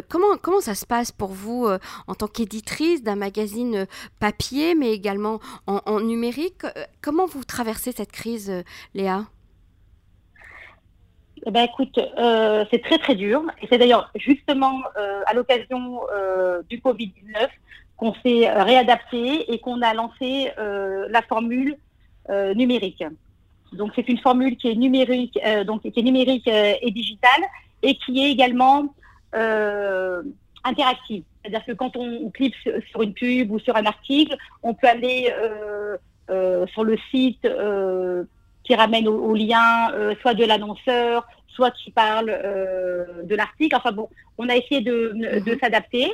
comment, 0.07 0.37
comment 0.41 0.61
ça 0.61 0.75
se 0.75 0.85
passe 0.85 1.11
pour 1.11 1.29
vous 1.29 1.67
en 2.07 2.15
tant 2.15 2.27
qu'éditrice 2.27 3.03
d'un 3.03 3.15
magazine 3.15 3.85
papier, 4.19 4.75
mais 4.75 4.91
également 4.91 5.39
en, 5.67 5.99
numérique? 5.99 6.63
Comment 7.01 7.25
vous 7.25 7.43
traversez 7.43 7.91
cette 7.91 8.11
crise, 8.11 8.51
Léa? 8.93 9.25
Eh 11.45 11.51
ben, 11.51 11.63
écoute, 11.63 11.99
c'est 12.71 12.81
très 12.81 12.97
très 12.99 13.15
dur. 13.15 13.43
Et 13.61 13.67
c'est 13.69 13.77
d'ailleurs 13.77 14.11
justement 14.15 14.81
à 15.25 15.33
l'occasion 15.33 16.01
du 16.69 16.79
Covid-19 16.79 17.49
qu'on 17.99 18.13
s'est 18.23 18.49
euh, 18.49 18.63
réadapté 18.63 19.53
et 19.53 19.59
qu'on 19.59 19.81
a 19.81 19.93
lancé 19.93 20.51
euh, 20.57 21.07
la 21.09 21.21
formule 21.21 21.75
euh, 22.29 22.53
numérique. 22.53 23.03
Donc 23.73 23.91
c'est 23.95 24.07
une 24.07 24.17
formule 24.17 24.57
qui 24.57 24.69
est 24.69 24.75
numérique, 24.75 25.37
donc 25.67 25.81
qui 25.81 25.93
est 25.95 26.01
numérique 26.01 26.47
et 26.47 26.89
digitale 26.89 27.43
et 27.83 27.93
qui 27.93 28.23
est 28.23 28.31
également 28.31 28.95
interactive. 30.63 31.23
C'est-à-dire 31.43 31.63
que 31.63 31.73
quand 31.73 31.95
on 31.95 32.31
clique 32.31 32.55
sur 32.89 33.03
une 33.03 33.13
pub 33.13 33.51
ou 33.51 33.59
sur 33.59 33.75
un 33.75 33.85
article, 33.85 34.35
on 34.63 34.73
peut 34.73 34.87
aller 34.87 35.31
sur 36.73 36.83
le 36.83 36.97
site 37.11 37.47
qui 38.63 38.73
ramène 38.73 39.07
au, 39.07 39.35
lien 39.35 39.91
soit 40.19 40.33
de 40.33 40.45
l'annonceur, 40.45 41.27
soit 41.47 41.69
qui 41.69 41.91
parle 41.91 42.25
de 43.23 43.35
l'article. 43.35 43.75
Enfin 43.75 43.91
bon, 43.91 44.09
on 44.39 44.49
a 44.49 44.55
essayé 44.55 44.81
de, 44.81 45.13
de 45.13 45.39
mm-hmm. 45.41 45.59
s'adapter. 45.59 46.11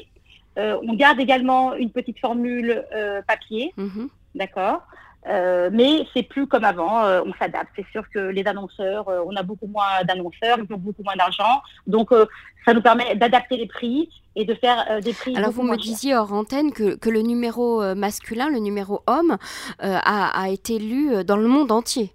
Euh, 0.57 0.77
on 0.83 0.93
garde 0.93 1.19
également 1.19 1.73
une 1.73 1.91
petite 1.91 2.19
formule 2.19 2.85
euh, 2.93 3.21
papier, 3.27 3.73
mhm. 3.77 4.09
d'accord 4.35 4.81
Euh, 5.27 5.69
mais 5.73 6.05
c'est 6.13 6.21
plus 6.21 6.45
comme 6.45 6.63
avant, 6.63 7.03
euh, 7.03 7.21
on 7.25 7.33
s'adapte. 7.33 7.71
C'est 7.75 7.85
sûr 7.91 8.03
que 8.13 8.19
les 8.19 8.45
annonceurs, 8.45 9.07
euh, 9.09 9.23
on 9.25 9.35
a 9.35 9.41
beaucoup 9.41 9.65
moins 9.65 10.03
d'annonceurs, 10.07 10.59
ils 10.59 10.71
ont 10.71 10.77
beaucoup 10.77 11.01
moins 11.03 11.15
d'argent. 11.15 11.61
Donc, 11.87 12.11
ça 12.63 12.73
nous 12.73 12.81
permet 12.81 13.15
d'adapter 13.15 13.57
les 13.57 13.65
prix 13.65 14.09
et 14.35 14.45
de 14.45 14.53
faire 14.53 15.01
des 15.01 15.13
prix. 15.13 15.35
Alors, 15.35 15.51
vous 15.51 15.63
me 15.63 15.77
disiez 15.77 16.15
hors 16.15 16.31
antenne 16.31 16.71
que, 16.71 16.95
que, 16.95 17.09
le 17.09 17.21
numéro 17.21 17.95
masculin, 17.95 18.49
le 18.49 18.59
numéro 18.59 19.01
homme, 19.07 19.37
a, 19.79 20.41
a, 20.43 20.49
été 20.49 20.77
lu 20.77 21.23
dans 21.23 21.37
le 21.37 21.47
monde 21.47 21.71
entier. 21.71 22.11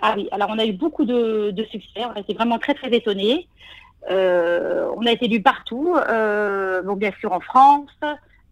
Ah 0.00 0.14
oui, 0.16 0.28
alors 0.32 0.50
on 0.50 0.58
a 0.58 0.66
eu 0.66 0.72
beaucoup 0.72 1.06
de, 1.06 1.50
de 1.50 1.64
succès, 1.64 2.04
on 2.04 2.10
a 2.10 2.20
été 2.20 2.34
vraiment 2.34 2.58
très 2.58 2.74
très 2.74 2.90
étonnés. 2.94 3.48
On 4.08 5.06
a 5.06 5.10
été 5.10 5.28
lu 5.28 5.42
partout, 5.42 5.96
donc 6.84 6.98
bien 6.98 7.12
sûr 7.20 7.32
en 7.32 7.40
France, 7.40 7.90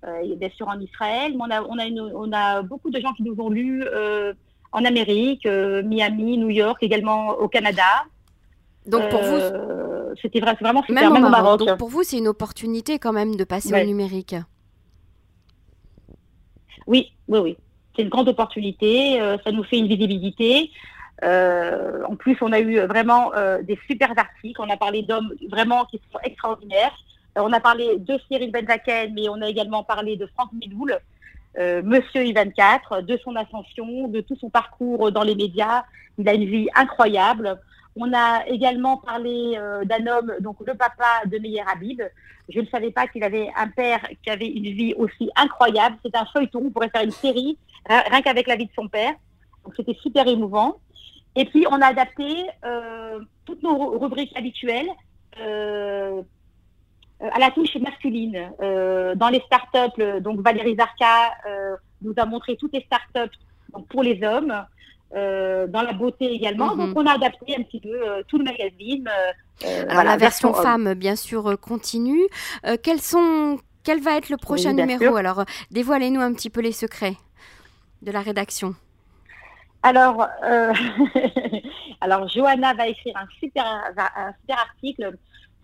euh, 0.05 0.35
bien 0.35 0.51
sûr 0.57 0.67
en 0.67 0.81
Israël, 0.81 1.33
mais 1.37 1.43
on 1.43 1.51
a, 1.51 1.63
on, 1.63 1.79
a 1.79 1.85
on 2.15 2.33
a 2.33 2.63
beaucoup 2.63 2.91
de 2.91 3.01
gens 3.01 3.13
qui 3.13 3.23
nous 3.23 3.37
ont 3.39 3.51
lus 3.51 3.85
euh, 3.85 4.33
en 4.73 4.85
Amérique, 4.85 5.47
euh, 5.47 5.85
Miami, 5.85 6.39
New 6.39 6.51
York, 6.51 6.79
également 6.83 7.29
au 7.39 7.47
Canada. 7.47 7.85
Donc 8.85 9.09
pour 9.11 9.23
vous, 9.23 9.39
c'était 10.21 10.41
vraiment 10.41 10.83
super, 10.83 11.09
même, 11.09 11.25
au 11.25 11.29
Maroc. 11.29 11.61
Donc 11.61 11.79
pour 11.79 11.89
vous, 11.89 12.03
c'est 12.03 12.19
une 12.19 12.27
opportunité 12.27 12.99
quand 12.99 13.13
même 13.13 13.37
de 13.37 13.45
passer 13.45 13.81
au 13.81 13.87
numérique. 13.87 14.35
Oui, 16.89 17.13
oui, 17.29 17.39
oui. 17.39 17.57
C'est 17.95 18.03
une 18.03 18.09
grande 18.09 18.29
opportunité. 18.29 19.21
ça 19.45 19.53
nous 19.53 19.63
fait 19.63 19.79
une 19.79 19.87
visibilité. 19.87 20.73
En 21.23 22.17
plus, 22.17 22.37
on 22.41 22.53
a 22.53 22.61
eu 22.61 22.81
vraiment 22.81 23.33
des 23.63 23.79
super 23.87 24.11
articles. 24.17 24.61
On 24.61 24.71
a 24.71 24.77
parlé 24.77 25.03
d'hommes 25.03 25.33
vraiment 25.51 25.85
qui 25.85 26.01
sont 26.13 26.19
extraordinaires. 26.25 26.95
Euh, 27.39 27.43
on 27.43 27.53
a 27.53 27.61
parlé 27.61 27.99
de 27.99 28.19
Cyril 28.29 28.51
Benzaken, 28.51 29.13
mais 29.15 29.29
on 29.29 29.41
a 29.41 29.49
également 29.49 29.85
parlé 29.85 30.17
de 30.17 30.27
Franck 30.27 30.53
Miloul, 30.53 30.99
euh, 31.59 31.83
Monsieur 31.83 32.23
I24, 32.23 33.05
de 33.05 33.19
son 33.25 33.37
ascension, 33.37 34.09
de 34.09 34.21
tout 34.21 34.37
son 34.37 34.51
parcours 34.51 35.13
dans 35.13 35.23
les 35.23 35.35
médias. 35.35 35.85
Il 36.19 36.29
a 36.29 36.35
une 36.35 36.45
vie 36.45 36.69
incroyable. 36.75 37.59
On 37.97 38.13
a 38.15 38.47
également 38.47 38.97
parlé 38.97 39.55
euh, 39.57 39.85
d'un 39.85 40.07
homme, 40.07 40.33
donc 40.41 40.57
le 40.67 40.75
papa 40.75 41.23
de 41.27 41.39
Meyer 41.39 41.63
Habib. 41.71 42.03
Je 42.49 42.61
ne 42.61 42.67
savais 42.67 42.91
pas 42.91 43.07
qu'il 43.07 43.23
avait 43.23 43.51
un 43.57 43.69
père 43.69 44.01
qui 44.23 44.31
avait 44.31 44.49
une 44.49 44.75
vie 44.75 44.95
aussi 44.95 45.31
incroyable. 45.37 45.97
C'est 46.05 46.15
un 46.17 46.27
feuilleton, 46.27 46.63
on 46.67 46.71
pourrait 46.71 46.91
faire 46.91 47.05
une 47.05 47.11
série, 47.11 47.57
rien 47.89 48.21
qu'avec 48.23 48.47
la 48.47 48.57
vie 48.57 48.67
de 48.67 48.73
son 48.75 48.89
père. 48.89 49.13
Donc 49.65 49.75
c'était 49.77 49.97
super 50.03 50.27
émouvant. 50.27 50.79
Et 51.35 51.45
puis 51.47 51.67
on 51.71 51.81
a 51.81 51.87
adapté 51.87 52.47
toutes 53.45 53.63
nos 53.63 53.99
rubriques 53.99 54.37
habituelles 54.37 54.89
euh, 57.23 57.29
à 57.33 57.39
la 57.39 57.51
touche 57.51 57.77
masculine. 57.77 58.53
Euh, 58.61 59.15
dans 59.15 59.29
les 59.29 59.41
startups, 59.47 60.21
donc 60.21 60.41
Valérie 60.41 60.75
Zarka 60.77 61.33
euh, 61.49 61.77
nous 62.03 62.15
a 62.17 62.25
montré 62.25 62.57
toutes 62.57 62.73
les 62.73 62.83
startups 62.83 63.37
donc 63.73 63.87
pour 63.89 64.03
les 64.03 64.23
hommes. 64.25 64.53
dans 65.13 65.83
la 65.83 65.93
beauté 65.93 66.33
également. 66.33 66.75
Donc, 66.75 66.89
mhm. 66.89 66.95
on 66.97 67.07
a 67.07 67.13
adapté 67.13 67.55
un 67.57 67.63
petit 67.63 67.81
peu 67.81 67.97
tout 68.29 68.39
le 68.39 68.45
magazine. 68.45 69.09
Alors, 69.89 70.05
la 70.05 70.17
version, 70.17 70.53
femme, 70.55 70.95
bien 70.95 71.17
sûr, 71.17 71.59
continue. 71.61 72.27
quels 72.83 73.01
sont, 73.01 73.59
quel 73.85 74.01
va 74.01 74.17
être 74.17 74.31
le 74.31 74.39
prochain 74.39 74.73
numéro? 74.73 75.17
Alors, 75.17 75.45
dévoilez-nous 75.71 76.21
un 76.21 76.33
petit 76.33 76.51
peu 76.51 76.61
les 76.61 76.73
secrets 76.73 77.17
de 78.01 78.11
la 78.11 78.21
rédaction. 78.21 78.75
Alors, 79.83 80.27
alors 82.01 82.29
Johanna 82.29 82.75
va 82.75 82.87
écrire 82.87 83.17
un 83.17 83.27
super, 83.41 83.65
un 83.97 84.33
super 84.41 84.59
article 84.59 85.17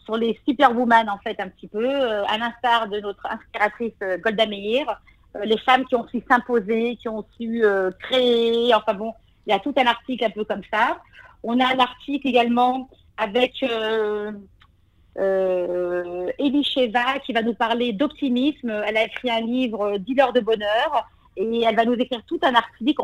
sur 0.09 0.17
les 0.17 0.41
superwoman 0.49 1.11
en 1.11 1.19
fait 1.19 1.39
un 1.39 1.49
petit 1.49 1.69
peu, 1.69 1.85
euh, 1.85 2.25
à 2.29 2.39
l'instar 2.39 2.89
de 2.89 2.99
notre 2.99 3.27
inspiratrice 3.27 3.93
euh, 4.03 4.17
Golda 4.17 4.47
Meir, 4.47 4.87
euh, 5.37 5.45
les 5.45 5.59
femmes 5.59 5.85
qui 5.85 5.97
ont 5.97 6.09
su 6.09 6.23
s'imposer, 6.27 6.97
qui 6.97 7.11
ont 7.11 7.27
su 7.39 7.63
créer, 8.01 8.75
enfin 8.75 8.95
bon, 8.95 9.13
il 9.47 9.51
y 9.51 9.53
a 9.53 9.59
tout 9.59 9.75
un 9.77 9.87
article 9.87 10.25
un 10.25 10.31
peu 10.31 10.45
comme 10.45 10.63
ça. 10.73 10.99
On 11.43 11.61
a 11.61 11.67
un 11.75 11.79
article 11.79 12.27
également 12.27 12.89
avec 13.19 13.63
euh, 13.63 14.33
Elie 16.39 16.65
Sheva 16.65 17.19
qui 17.19 17.35
va 17.35 17.43
nous 17.43 17.55
parler 17.55 17.93
d'optimisme. 17.93 18.71
Elle 18.87 18.97
a 18.97 19.05
écrit 19.05 19.31
un 19.31 19.41
livre, 19.41 19.99
Dealer 19.99 20.33
de 20.33 20.41
bonheur, 20.41 21.07
et 21.39 21.63
elle 21.63 21.77
va 21.77 21.85
nous 21.85 21.95
écrire 21.95 22.23
tout 22.27 22.39
un 22.43 22.55
article. 22.55 23.01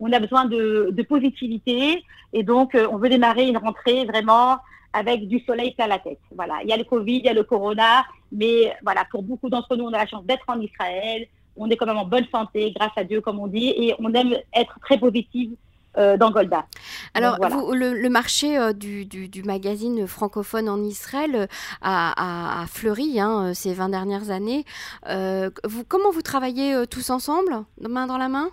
On, 0.00 0.12
a 0.12 0.18
besoin 0.18 0.44
de, 0.44 1.02
positivité 1.08 2.02
et 2.32 2.42
donc 2.42 2.76
on 2.90 2.98
veut 2.98 3.08
démarrer 3.08 3.46
une 3.48 3.56
rentrée 3.56 4.04
vraiment 4.04 4.58
avec 4.92 5.28
du 5.28 5.40
soleil 5.40 5.74
à 5.78 5.86
la 5.86 5.98
tête. 5.98 6.18
Voilà, 6.34 6.58
il 6.62 6.68
y 6.68 6.72
a 6.72 6.76
le 6.76 6.84
Covid, 6.84 7.18
il 7.18 7.24
y 7.24 7.28
a 7.28 7.34
le 7.34 7.44
Corona, 7.44 8.04
mais 8.32 8.74
voilà, 8.82 9.04
pour 9.10 9.22
beaucoup 9.22 9.50
d'entre 9.50 9.76
nous, 9.76 9.84
on 9.84 9.92
a 9.92 9.98
la 9.98 10.06
chance 10.06 10.24
d'être 10.24 10.44
en 10.48 10.60
Israël. 10.60 11.26
On 11.56 11.68
est 11.70 11.76
quand 11.76 11.86
même 11.86 11.98
en 11.98 12.04
bonne 12.04 12.26
santé, 12.32 12.72
grâce 12.74 12.92
à 12.96 13.04
Dieu, 13.04 13.20
comme 13.20 13.38
on 13.38 13.46
dit, 13.46 13.68
et 13.76 13.94
on 13.98 14.12
aime 14.14 14.36
être 14.54 14.78
très 14.80 14.98
positive 14.98 15.52
euh, 15.98 16.18
dans 16.18 16.30
Golda. 16.30 16.66
Alors, 17.14 17.38
le, 17.72 18.08
marché 18.08 18.58
euh, 18.58 18.74
du, 18.74 19.42
magazine 19.44 20.06
francophone 20.06 20.68
en 20.68 20.82
Israël 20.84 21.34
euh, 21.34 21.46
a, 21.80 22.64
fleuri 22.68 23.18
hein, 23.18 23.54
ces 23.54 23.72
20 23.72 23.88
dernières 23.88 24.30
années. 24.30 24.64
vous, 25.08 25.84
comment 25.88 26.10
vous 26.10 26.20
travaillez 26.20 26.86
tous 26.90 27.08
ensemble, 27.08 27.64
main 27.80 28.06
dans 28.06 28.18
la 28.18 28.28
main? 28.28 28.50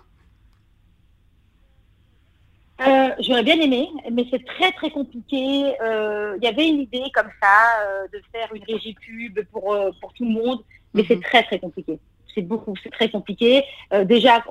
J'aurais 3.20 3.42
bien 3.42 3.60
aimé, 3.60 3.88
mais 4.10 4.26
c'est 4.30 4.44
très 4.44 4.72
très 4.72 4.90
compliqué. 4.90 5.36
Il 5.38 6.42
y 6.42 6.46
avait 6.46 6.68
une 6.68 6.80
idée 6.80 7.04
comme 7.14 7.28
ça 7.42 8.06
de 8.10 8.22
faire 8.32 8.52
une 8.54 8.64
régie 8.64 8.94
pub 8.94 9.40
pour, 9.52 9.76
pour 10.00 10.12
tout 10.14 10.24
le 10.24 10.30
monde, 10.30 10.60
mais 10.94 11.04
c'est 11.06 11.16
mhm. 11.16 11.22
très 11.22 11.42
très 11.42 11.58
compliqué. 11.58 11.98
C'est 12.34 12.42
beaucoup, 12.42 12.74
c'est 12.82 12.90
très 12.90 13.10
compliqué. 13.10 13.64
déjà, 14.04 14.42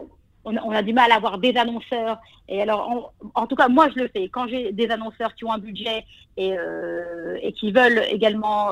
on, 0.46 0.72
a 0.72 0.82
du 0.82 0.94
mal 0.94 1.12
à 1.12 1.16
avoir 1.16 1.38
des 1.38 1.56
annonceurs. 1.56 2.20
Et 2.50 2.62
alors, 2.62 3.14
en 3.34 3.48
tout 3.48 3.56
cas, 3.56 3.68
moi 3.70 3.88
je 3.96 4.02
le 4.02 4.08
fais. 4.10 4.30
Quand 4.30 4.48
j'ai 4.48 4.72
des 4.72 4.90
annonceurs 4.90 5.36
qui 5.36 5.46
ont 5.46 5.52
un 5.52 5.58
budget 5.58 6.06
et, 6.38 6.56
et 7.42 7.54
qui 7.54 7.72
veulent 7.72 8.04
également 8.10 8.72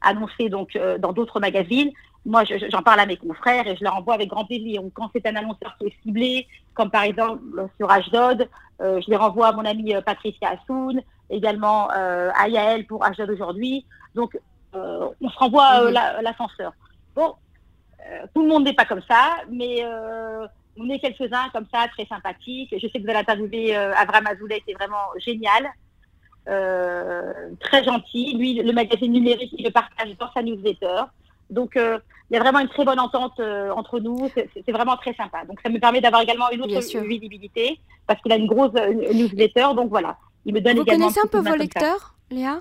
annoncer 0.00 0.48
donc 0.48 0.78
dans 0.98 1.12
d'autres 1.12 1.40
magazines, 1.40 1.92
moi, 2.26 2.44
j'en 2.44 2.82
parle 2.82 3.00
à 3.00 3.06
mes 3.06 3.16
confrères 3.16 3.66
et 3.66 3.76
je 3.76 3.82
leur 3.82 3.96
envoie 3.96 4.14
avec 4.14 4.28
grand 4.28 4.44
plaisir. 4.44 4.84
Ou 4.84 4.90
quand 4.92 5.10
c'est 5.14 5.26
un 5.26 5.36
annonceur 5.36 5.76
qui 5.78 5.86
est 5.86 5.94
ciblé, 6.02 6.46
comme 6.74 6.90
par 6.90 7.02
exemple 7.02 7.42
sur 7.78 7.90
Ashdod, 7.90 8.48
euh, 8.82 9.00
je 9.00 9.10
les 9.10 9.16
renvoie 9.16 9.48
à 9.48 9.52
mon 9.52 9.64
amie 9.64 9.94
euh, 9.94 10.02
Patricia 10.02 10.50
Assoun, 10.50 11.00
également 11.30 11.88
euh, 11.92 12.30
à 12.34 12.48
Yael 12.48 12.86
pour 12.86 13.04
Ashdod 13.04 13.30
aujourd'hui. 13.30 13.86
Donc, 14.14 14.38
on 14.72 15.28
se 15.28 15.38
renvoie 15.38 15.84
mhm. 15.84 15.94
l'ascenseur. 16.22 16.72
Bon, 17.16 17.34
tout 18.34 18.42
le 18.42 18.48
monde 18.48 18.64
n'est 18.64 18.74
pas 18.74 18.84
comme 18.84 19.02
ça, 19.08 19.38
mais 19.50 19.82
on 20.76 20.88
est 20.88 20.98
quelques-uns 20.98 21.48
comme 21.52 21.66
ça, 21.72 21.86
très 21.88 22.06
sympathiques. 22.06 22.72
Je 22.72 22.86
sais 22.86 22.98
que 22.98 23.02
vous 23.02 23.10
allez 23.10 23.18
interviewer 23.18 23.76
Avram 23.76 24.26
Azoulay, 24.26 24.62
c'est 24.66 24.74
vraiment 24.74 25.08
génial. 25.18 25.70
très 26.46 27.84
gentil. 27.84 28.36
Lui, 28.36 28.54
le 28.54 28.72
magazine 28.72 29.12
numérique, 29.12 29.54
il 29.56 29.64
le 29.64 29.70
partage 29.70 30.16
dans 30.18 30.32
sa 30.32 30.42
newsletter. 30.42 31.04
Donc, 31.50 31.76
euh, 31.76 31.98
il 32.30 32.34
y 32.34 32.36
a 32.36 32.40
vraiment 32.40 32.60
une 32.60 32.68
très 32.68 32.84
bonne 32.84 33.00
entente 33.00 33.38
euh, 33.40 33.70
entre 33.72 33.98
nous. 33.98 34.28
C'est 34.34 34.72
vraiment 34.72 34.96
très 34.96 35.12
sympa. 35.14 35.44
Donc, 35.44 35.60
ça 35.62 35.68
me 35.68 35.78
permet 35.78 36.00
d'avoir 36.00 36.22
également 36.22 36.50
une 36.50 36.62
autre 36.62 36.80
visibilité 37.06 37.80
parce 38.06 38.20
qu'il 38.22 38.32
a 38.32 38.36
une 38.36 38.46
grosse 38.46 38.72
newsletter. 38.72 39.68
Donc, 39.74 39.90
voilà. 39.90 40.16
Il 40.44 40.54
me 40.54 40.60
donne 40.60 40.78
Vous 40.78 40.84
connaissez 40.84 41.20
un 41.22 41.28
peu 41.28 41.40
vos 41.40 41.56
lecteurs, 41.56 42.14
Léa? 42.30 42.60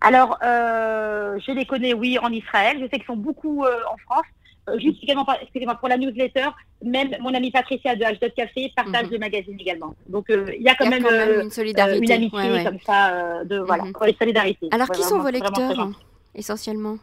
Alors, 0.00 0.38
euh, 0.42 1.38
je 1.46 1.52
les 1.52 1.64
connais, 1.64 1.94
oui, 1.94 2.18
en 2.18 2.30
Israël. 2.30 2.78
Je 2.80 2.84
sais 2.84 2.96
qu'ils 2.96 3.04
sont 3.04 3.16
beaucoup 3.16 3.64
en 3.64 3.96
France. 3.98 4.26
Juste 4.78 5.02
également, 5.02 5.26
excusez-moi, 5.40 5.76
pour 5.76 5.88
la 5.88 5.96
newsletter, 5.96 6.48
même 6.82 7.10
mon 7.20 7.32
amie 7.34 7.50
Patricia 7.50 7.94
de 7.94 8.02
H2 8.02 8.32
Café 8.34 8.72
partage 8.74 9.06
mhm. 9.06 9.12
le 9.12 9.18
magazine 9.18 9.56
également. 9.60 9.94
Donc, 10.08 10.26
il 10.28 10.62
y 10.62 10.68
a 10.68 10.74
quand, 10.74 10.88
même, 10.88 11.06
une 11.42 11.50
solidarité, 11.50 12.04
une 12.04 12.12
amitié 12.12 12.64
comme 12.64 12.80
ça, 12.80 13.44
de 13.44 13.58
voilà, 13.58 13.84
mhm. 13.84 13.92
solidarité. 14.18 14.68
Alors, 14.72 14.88
qui 14.88 15.02
sont 15.02 15.18
vos 15.18 15.30
lecteurs 15.30 15.90
essentiellement? 16.34 16.98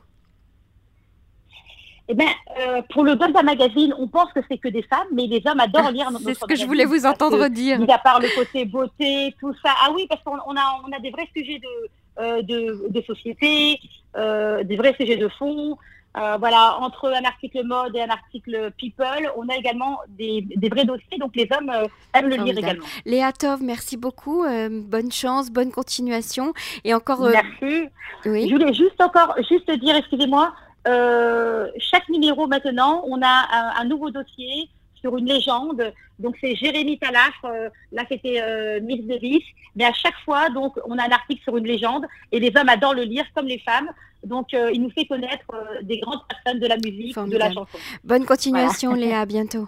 Eh 2.09 2.15
bien, 2.15 2.27
euh, 2.59 2.81
pour 2.89 3.03
le 3.03 3.15
Golda 3.15 3.41
Magazine, 3.43 3.93
on 3.97 4.07
pense 4.07 4.31
que 4.33 4.41
c'est 4.49 4.57
que 4.57 4.67
des 4.67 4.83
femmes, 4.83 5.07
mais 5.13 5.25
les 5.25 5.41
hommes 5.45 5.61
adorent 5.61 5.91
lire 5.91 6.11
notre 6.11 6.25
C'est 6.25 6.33
ce 6.33 6.45
que 6.45 6.55
je 6.55 6.65
voulais 6.65 6.83
vous 6.83 7.05
entendre 7.05 7.47
dire. 7.47 7.79
Mis 7.79 7.91
à 7.91 7.97
part 7.97 8.19
le 8.19 8.27
côté 8.35 8.65
beauté, 8.65 9.33
tout 9.39 9.53
ça. 9.63 9.73
Ah 9.81 9.89
oui, 9.95 10.05
parce 10.09 10.21
qu'on 10.23 10.35
a, 10.35 10.81
on 10.85 10.91
a 10.91 10.99
des 10.99 11.11
vrais 11.11 11.29
sujets 11.33 11.59
de, 11.59 12.21
euh, 12.21 12.41
de, 12.41 13.01
société, 13.07 13.79
euh, 14.17 14.63
des 14.63 14.75
vrais 14.75 14.93
sujets 14.99 15.15
de 15.15 15.29
fond. 15.29 15.77
Voilà, 16.15 16.77
entre 16.79 17.11
un 17.11 17.23
article 17.23 17.63
mode 17.63 17.95
et 17.95 18.01
un 18.01 18.09
article 18.09 18.71
people, 18.77 19.31
on 19.35 19.49
a 19.49 19.55
également 19.55 19.99
des, 20.09 20.45
vrais 20.71 20.85
dossiers, 20.85 21.17
donc 21.19 21.35
les 21.35 21.47
hommes 21.57 21.71
aiment 22.13 22.29
le 22.29 22.35
lire 22.37 22.57
également. 22.57 22.85
Léa 23.05 23.31
Tov, 23.31 23.63
merci 23.63 23.97
beaucoup, 23.97 24.43
bonne 24.43 25.11
chance, 25.11 25.51
bonne 25.51 25.71
continuation, 25.71 26.53
et 26.83 26.93
encore. 26.93 27.21
Merci. 27.21 27.89
Oui. 28.25 28.47
Je 28.47 28.53
voulais 28.53 28.73
juste 28.73 29.01
encore, 29.01 29.35
juste 29.49 29.69
dire, 29.71 29.95
excusez-moi, 29.95 30.53
euh, 30.87 31.67
chaque 31.77 32.09
numéro 32.09 32.47
maintenant, 32.47 33.03
on 33.07 33.21
a 33.21 33.79
un, 33.79 33.85
nouveau 33.85 34.09
dossier 34.09 34.69
sur 35.03 35.17
une 35.17 35.25
légende. 35.25 35.93
Donc 36.19 36.35
c'est 36.39 36.55
Jérémy 36.55 36.97
Talaf, 36.97 37.33
euh, 37.43 37.69
là 37.91 38.03
c'était 38.09 38.41
euh, 38.41 38.79
Miss 38.81 39.05
Davis. 39.05 39.43
Mais 39.75 39.85
à 39.85 39.93
chaque 39.93 40.17
fois, 40.23 40.49
donc 40.49 40.79
on 40.85 40.97
a 40.97 41.03
un 41.03 41.11
article 41.11 41.41
sur 41.43 41.57
une 41.57 41.67
légende 41.67 42.05
et 42.31 42.39
les 42.39 42.51
hommes 42.55 42.69
adorent 42.69 42.93
le 42.93 43.03
lire 43.03 43.25
comme 43.35 43.47
les 43.47 43.59
femmes. 43.59 43.89
Donc 44.23 44.53
il 44.53 44.81
nous 44.81 44.91
fait 44.91 45.05
connaître 45.05 45.47
des 45.81 45.99
grandes 45.99 46.21
personnes 46.29 46.61
de 46.61 46.67
la 46.67 46.77
musique, 46.77 47.17
de 47.17 47.37
la 47.37 47.51
chanson. 47.51 47.77
Bonne 48.05 48.25
continuation 48.25 48.93
Léa, 48.93 49.19
à 49.19 49.25
bientôt. 49.25 49.67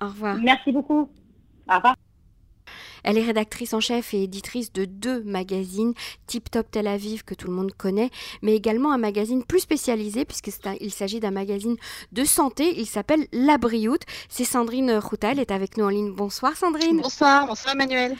Au 0.00 0.06
revoir. 0.06 0.36
Merci 0.36 0.72
beaucoup. 0.72 1.08
Au 1.70 1.74
revoir. 1.76 1.94
Elle 3.04 3.18
est 3.18 3.24
rédactrice 3.24 3.74
en 3.74 3.80
chef 3.80 4.14
et 4.14 4.22
éditrice 4.22 4.72
de 4.72 4.84
deux 4.84 5.22
magazines, 5.24 5.94
Tip 6.26 6.50
Top 6.50 6.70
Tel 6.70 6.86
Aviv 6.86 7.24
que 7.24 7.34
tout 7.34 7.48
le 7.48 7.54
monde 7.54 7.72
connaît, 7.72 8.10
mais 8.42 8.54
également 8.54 8.92
un 8.92 8.98
magazine 8.98 9.44
plus 9.44 9.60
spécialisé 9.60 10.24
puisqu'il 10.24 10.90
s'agit 10.92 11.20
d'un 11.20 11.30
magazine 11.30 11.76
de 12.12 12.24
santé. 12.24 12.78
Il 12.78 12.86
s'appelle 12.86 13.26
La 13.32 13.58
Brioute. 13.58 14.02
C'est 14.28 14.44
Sandrine 14.44 14.92
Routal 14.92 15.38
est 15.38 15.50
avec 15.50 15.76
nous 15.76 15.84
en 15.84 15.88
ligne. 15.88 16.12
Bonsoir 16.12 16.56
Sandrine. 16.56 17.00
Bonsoir, 17.00 17.46
bonsoir 17.46 17.74
Emmanuel. 17.74 18.16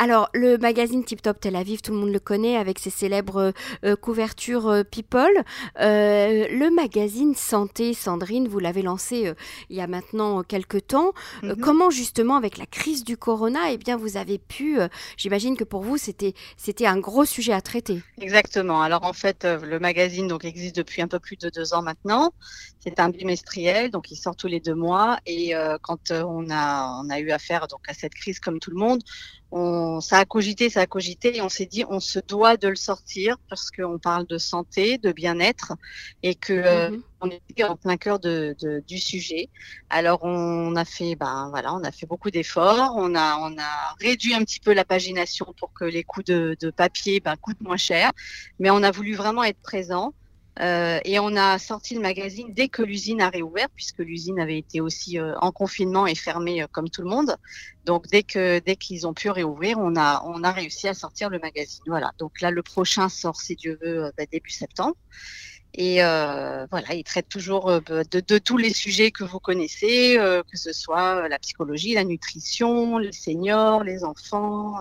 Alors, 0.00 0.28
le 0.34 0.58
magazine 0.58 1.04
Tip 1.04 1.22
Top 1.22 1.38
Tel 1.38 1.54
Aviv, 1.54 1.80
tout 1.80 1.92
le 1.92 1.98
monde 1.98 2.12
le 2.12 2.18
connaît 2.18 2.56
avec 2.56 2.80
ses 2.80 2.90
célèbres 2.90 3.36
euh, 3.36 3.52
euh, 3.84 3.96
couvertures 3.96 4.66
euh, 4.68 4.82
People. 4.82 5.44
le 5.76 6.68
magazine 6.74 7.34
Santé, 7.36 7.94
Sandrine, 7.94 8.48
vous 8.48 8.58
l'avez 8.58 8.82
lancé 8.82 9.32
il 9.70 9.76
y 9.76 9.80
a 9.80 9.86
maintenant 9.86 10.42
quelques 10.42 10.88
temps. 10.88 11.12
Mhm. 11.42 11.56
comment 11.56 11.90
justement, 11.90 12.36
avec 12.36 12.58
la 12.58 12.66
crise 12.66 13.04
du 13.04 13.16
corona, 13.16 13.70
eh 13.70 13.76
bien, 13.76 13.96
vous 13.96 14.16
avez 14.16 14.38
pu, 14.38 14.78
j'imagine 15.16 15.56
que 15.56 15.64
pour 15.64 15.82
vous, 15.82 15.96
c'était, 15.96 16.34
c'était 16.56 16.86
un 16.86 16.98
gros 16.98 17.24
sujet 17.24 17.52
à 17.52 17.60
traiter. 17.60 18.02
Exactement. 18.20 18.82
Alors, 18.82 19.04
en 19.04 19.12
fait, 19.12 19.44
le 19.44 19.78
magazine 19.78 20.26
donc, 20.26 20.44
existe 20.44 20.76
depuis 20.76 21.02
un 21.02 21.08
peu 21.08 21.20
plus 21.20 21.36
de 21.36 21.50
deux 21.50 21.72
ans 21.72 21.82
maintenant. 21.82 22.32
C'est 22.80 22.98
un 22.98 23.10
bimestriel, 23.10 23.90
donc 23.90 24.10
il 24.10 24.16
sort 24.16 24.36
tous 24.36 24.48
les 24.48 24.60
deux 24.60 24.74
mois. 24.74 25.18
Et 25.26 25.54
quand 25.82 26.10
on, 26.10 26.50
a, 26.50 27.00
on 27.02 27.08
a 27.10 27.20
eu 27.20 27.30
affaire 27.30 27.68
donc, 27.68 27.80
à 27.88 27.94
cette 27.94 28.14
crise, 28.14 28.40
comme 28.40 28.58
tout 28.58 28.70
le 28.70 28.78
monde, 28.78 29.02
on, 29.56 30.00
ça 30.00 30.18
a 30.18 30.24
cogité, 30.24 30.68
ça 30.68 30.80
a 30.80 30.86
cogité, 30.86 31.36
et 31.36 31.40
on 31.40 31.48
s'est 31.48 31.66
dit 31.66 31.84
on 31.88 32.00
se 32.00 32.18
doit 32.18 32.56
de 32.56 32.66
le 32.66 32.74
sortir 32.74 33.38
parce 33.48 33.70
qu'on 33.70 34.00
parle 34.00 34.26
de 34.26 34.36
santé, 34.36 34.98
de 34.98 35.12
bien-être, 35.12 35.74
et 36.24 36.34
que 36.34 36.52
euh, 36.52 36.90
mhm. 36.90 37.02
on 37.20 37.30
est 37.30 37.62
en 37.62 37.76
plein 37.76 37.96
cœur 37.96 38.18
de, 38.18 38.56
du 38.88 38.98
sujet. 38.98 39.48
Alors 39.90 40.24
on 40.24 40.74
a 40.74 40.84
fait, 40.84 41.14
ben 41.14 41.46
voilà, 41.50 41.72
on 41.72 41.84
a 41.84 41.92
fait 41.92 42.06
beaucoup 42.06 42.32
d'efforts, 42.32 42.94
on 42.96 43.14
a 43.14 43.38
on 43.38 43.56
a 43.56 43.94
réduit 44.00 44.34
un 44.34 44.42
petit 44.42 44.58
peu 44.58 44.74
la 44.74 44.84
pagination 44.84 45.54
pour 45.56 45.72
que 45.72 45.84
les 45.84 46.02
coûts 46.02 46.24
de, 46.24 46.56
de 46.60 46.70
papier 46.70 47.20
ben, 47.20 47.36
coûtent 47.36 47.60
moins 47.60 47.76
cher, 47.76 48.10
mais 48.58 48.70
on 48.70 48.82
a 48.82 48.90
voulu 48.90 49.14
vraiment 49.14 49.44
être 49.44 49.60
présent. 49.62 50.14
Euh, 50.60 51.00
et 51.04 51.18
on 51.18 51.34
a 51.34 51.58
sorti 51.58 51.94
le 51.94 52.00
magazine 52.00 52.52
dès 52.54 52.68
que 52.68 52.82
l'usine 52.82 53.20
a 53.20 53.28
réouvert, 53.28 53.68
puisque 53.74 53.98
l'usine 53.98 54.38
avait 54.38 54.58
été 54.58 54.80
aussi 54.80 55.18
euh, 55.18 55.34
en 55.40 55.50
confinement 55.50 56.06
et 56.06 56.14
fermée 56.14 56.62
euh, 56.62 56.66
comme 56.70 56.88
tout 56.88 57.02
le 57.02 57.08
monde. 57.08 57.36
Donc 57.84 58.06
dès 58.08 58.22
que 58.22 58.60
dès 58.60 58.76
qu'ils 58.76 59.06
ont 59.06 59.14
pu 59.14 59.30
réouvrir, 59.30 59.78
on 59.78 59.96
a 59.96 60.22
on 60.24 60.44
a 60.44 60.52
réussi 60.52 60.86
à 60.86 60.94
sortir 60.94 61.28
le 61.28 61.38
magazine. 61.40 61.82
Voilà. 61.86 62.12
Donc 62.18 62.40
là, 62.40 62.50
le 62.50 62.62
prochain 62.62 63.08
sort, 63.08 63.40
si 63.40 63.56
Dieu 63.56 63.78
veut, 63.82 64.12
bah, 64.16 64.24
début 64.30 64.50
septembre. 64.50 64.96
Et 65.76 66.04
euh, 66.04 66.66
voilà, 66.70 66.94
il 66.94 67.02
traite 67.02 67.28
toujours 67.28 67.68
euh, 67.68 67.80
de, 67.80 68.20
de, 68.20 68.38
tous 68.38 68.56
les 68.56 68.72
sujets 68.72 69.10
que 69.10 69.24
vous 69.24 69.40
connaissez, 69.40 70.16
euh, 70.18 70.42
que 70.44 70.56
ce 70.56 70.72
soit 70.72 71.28
la 71.28 71.38
psychologie, 71.40 71.94
la 71.94 72.04
nutrition, 72.04 72.98
les 72.98 73.10
seniors, 73.10 73.82
les 73.82 74.04
enfants, 74.04 74.78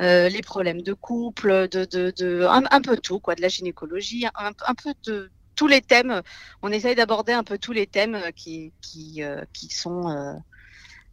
les 0.00 0.42
problèmes 0.42 0.82
de 0.82 0.92
couple, 0.92 1.68
de, 1.68 1.84
de, 1.84 2.12
de 2.16 2.44
un, 2.44 2.80
peu 2.80 2.96
tout, 2.96 3.20
quoi, 3.20 3.36
de 3.36 3.42
la 3.42 3.48
gynécologie, 3.48 4.26
un, 4.34 4.50
un, 4.66 4.74
peu 4.74 4.92
de 5.04 5.30
tous 5.54 5.68
les 5.68 5.80
thèmes. 5.80 6.20
On 6.62 6.72
essaye 6.72 6.96
d'aborder 6.96 7.32
un 7.32 7.44
peu 7.44 7.56
tous 7.56 7.72
les 7.72 7.86
thèmes 7.86 8.18
qui, 8.34 8.72
qui, 8.82 9.22
qui, 9.52 9.68
sont, 9.68 10.42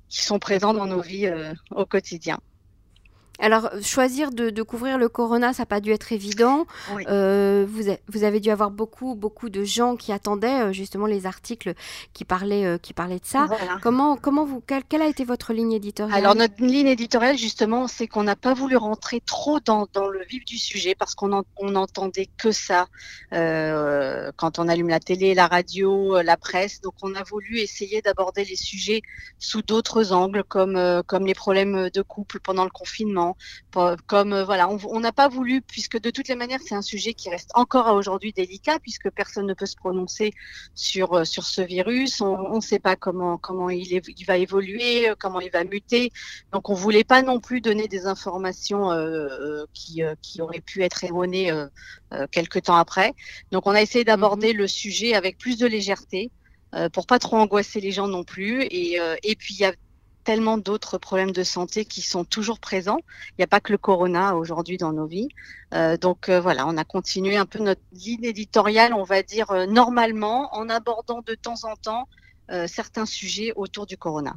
qui 0.10 0.24
sont 0.24 0.40
présents 0.40 0.74
dans 0.74 0.88
nos 0.88 1.02
vies 1.02 1.32
au 1.70 1.86
quotidien. 1.86 2.40
Alors, 3.42 3.70
choisir 3.82 4.32
de, 4.32 4.62
couvrir 4.62 5.00
le 5.00 5.10
corona, 5.10 5.52
ça 5.52 5.64
n'a 5.64 5.66
pas 5.66 5.82
dû 5.82 5.92
être 5.92 6.12
évident. 6.12 6.68
Euh, 7.08 7.66
vous, 8.08 8.24
avez 8.24 8.40
dû 8.40 8.52
avoir 8.52 8.70
beaucoup, 8.70 9.16
beaucoup 9.16 9.50
de 9.50 9.64
gens 9.64 9.96
qui 9.96 10.12
attendaient 10.12 10.70
euh, 10.70 10.72
justement 10.72 11.08
les 11.08 11.26
articles 11.26 11.74
qui 12.14 12.24
parlaient, 12.24 12.66
euh, 12.66 12.78
qui 12.78 12.94
parlaient 12.94 13.20
de 13.20 13.26
ça. 13.26 13.48
Comment, 13.82 14.16
comment 14.16 14.46
vous, 14.46 14.62
quelle, 14.62 15.02
a 15.02 15.08
été 15.08 15.26
votre 15.26 15.54
ligne 15.54 15.72
éditoriale? 15.72 16.20
Alors, 16.20 16.36
notre 16.36 16.64
ligne 16.64 16.88
éditoriale, 16.88 17.36
justement, 17.36 17.88
c'est 17.88 18.08
qu'on 18.08 18.24
n'a 18.24 18.36
pas 18.36 18.54
voulu 18.54 18.78
rentrer 18.78 19.22
trop 19.26 19.60
dans, 19.60 19.88
le 19.96 20.24
vif 20.24 20.46
du 20.46 20.60
sujet 20.60 20.94
parce 20.94 21.16
qu'on 21.16 21.44
n'entendait 21.64 22.30
que 22.38 22.52
ça 22.52 22.88
quand 23.32 24.60
on 24.60 24.68
allume 24.68 24.90
la 24.90 25.00
télé, 25.00 25.34
la 25.34 25.48
radio, 25.48 26.22
la 26.22 26.38
presse. 26.38 26.82
Donc, 26.82 26.94
on 27.02 27.16
a 27.16 27.24
voulu 27.24 27.58
essayer 27.58 28.04
d'aborder 28.04 28.46
les 28.46 28.56
sujets 28.56 29.02
sous 29.40 29.64
d'autres 29.64 30.14
angles, 30.14 30.44
comme, 30.44 31.02
comme 31.08 31.26
les 31.26 31.34
problèmes 31.34 31.90
de 31.90 32.02
couple 32.04 32.40
pendant 32.40 32.66
le 32.66 32.70
confinement 32.70 33.31
comme 34.08 34.34
euh, 34.34 34.44
voilà, 34.44 34.70
on 34.70 35.00
n'a 35.00 35.12
pas 35.12 35.28
voulu, 35.28 35.62
puisque 35.62 36.00
de 36.00 36.10
toutes 36.10 36.28
les 36.28 36.36
manières, 36.36 36.60
c'est 36.66 36.76
un 36.76 36.82
sujet 36.82 37.14
qui 37.14 37.30
reste 37.30 37.52
encore 37.56 37.88
à 37.88 37.94
aujourd'hui 37.94 38.34
délicat, 38.34 38.80
puisque 38.80 39.10
personne 39.10 39.46
ne 39.46 39.54
peut 39.54 39.66
se 39.66 39.76
prononcer 39.76 40.34
sur 40.76 41.14
euh, 41.14 41.24
sur 41.24 41.46
ce 41.46 41.62
virus. 41.62 42.22
On 42.22 42.56
ne 42.56 42.62
sait 42.62 42.80
pas 42.80 42.96
comment 42.96 43.38
comment 43.38 43.70
il, 43.70 43.92
il, 43.92 44.26
va 44.26 44.38
évoluer, 44.38 45.10
euh, 45.10 45.16
comment 45.18 45.40
il 45.40 45.52
va 45.52 45.64
muter. 45.64 46.12
Donc, 46.52 46.70
on 46.70 46.74
voulait 46.74 47.04
pas 47.04 47.22
non 47.22 47.40
plus 47.40 47.62
donner 47.62 47.88
des 47.88 48.06
informations 48.06 48.90
qui 49.74 50.02
qui 50.22 50.42
auraient 50.42 50.62
pu 50.62 50.84
être 50.84 51.04
erronées 51.04 51.52
quelques 52.32 52.64
temps 52.64 52.76
après. 52.76 53.14
Donc, 53.52 53.68
on 53.68 53.72
a 53.72 53.82
essayé 53.82 54.04
d'aborder 54.04 54.54
mmh 54.54 54.58
le 54.58 54.68
sujet 54.68 55.14
avec 55.14 55.38
plus 55.38 55.58
de 55.58 55.68
légèreté. 55.68 56.32
pour 56.94 57.06
pas 57.08 57.20
trop 57.20 57.38
angoisser 57.38 57.80
les 57.82 57.92
gens 57.92 58.08
non 58.08 58.24
plus. 58.24 58.64
Et, 58.64 58.98
et 59.24 59.36
puis, 59.36 59.56
il 59.56 59.62
y 59.62 59.66
a 59.66 59.74
tellement 60.24 60.58
d'autres 60.58 60.98
problèmes 60.98 61.32
de 61.32 61.44
santé 61.44 61.86
qui 61.86 62.02
sont 62.02 62.24
toujours 62.24 62.60
présents. 62.60 63.00
Il 63.30 63.36
n'y 63.40 63.44
a 63.44 63.48
pas 63.48 63.60
que 63.60 63.72
le 63.72 63.78
corona 63.78 64.36
aujourd'hui 64.36 64.78
dans 64.78 64.94
nos 64.94 65.06
vies. 65.06 65.30
Euh, 65.74 65.98
donc 65.98 66.30
euh, 66.30 66.40
voilà, 66.40 66.68
on 66.68 66.78
a 66.78 66.84
continué 66.84 67.38
un 67.38 67.46
peu 67.46 67.60
notre 67.60 67.82
ligne 67.92 68.26
éditoriale, 68.26 68.94
on 68.94 69.04
va 69.04 69.24
dire 69.24 69.52
euh, 69.52 69.66
normalement, 69.66 70.54
en 70.56 70.70
abordant 70.70 71.22
de 71.22 71.36
temps 71.36 71.64
en 71.64 71.76
temps 71.76 72.08
certains 72.68 73.06
sujets 73.06 73.54
autour 73.56 73.86
du 73.86 73.96
corona. 73.96 74.36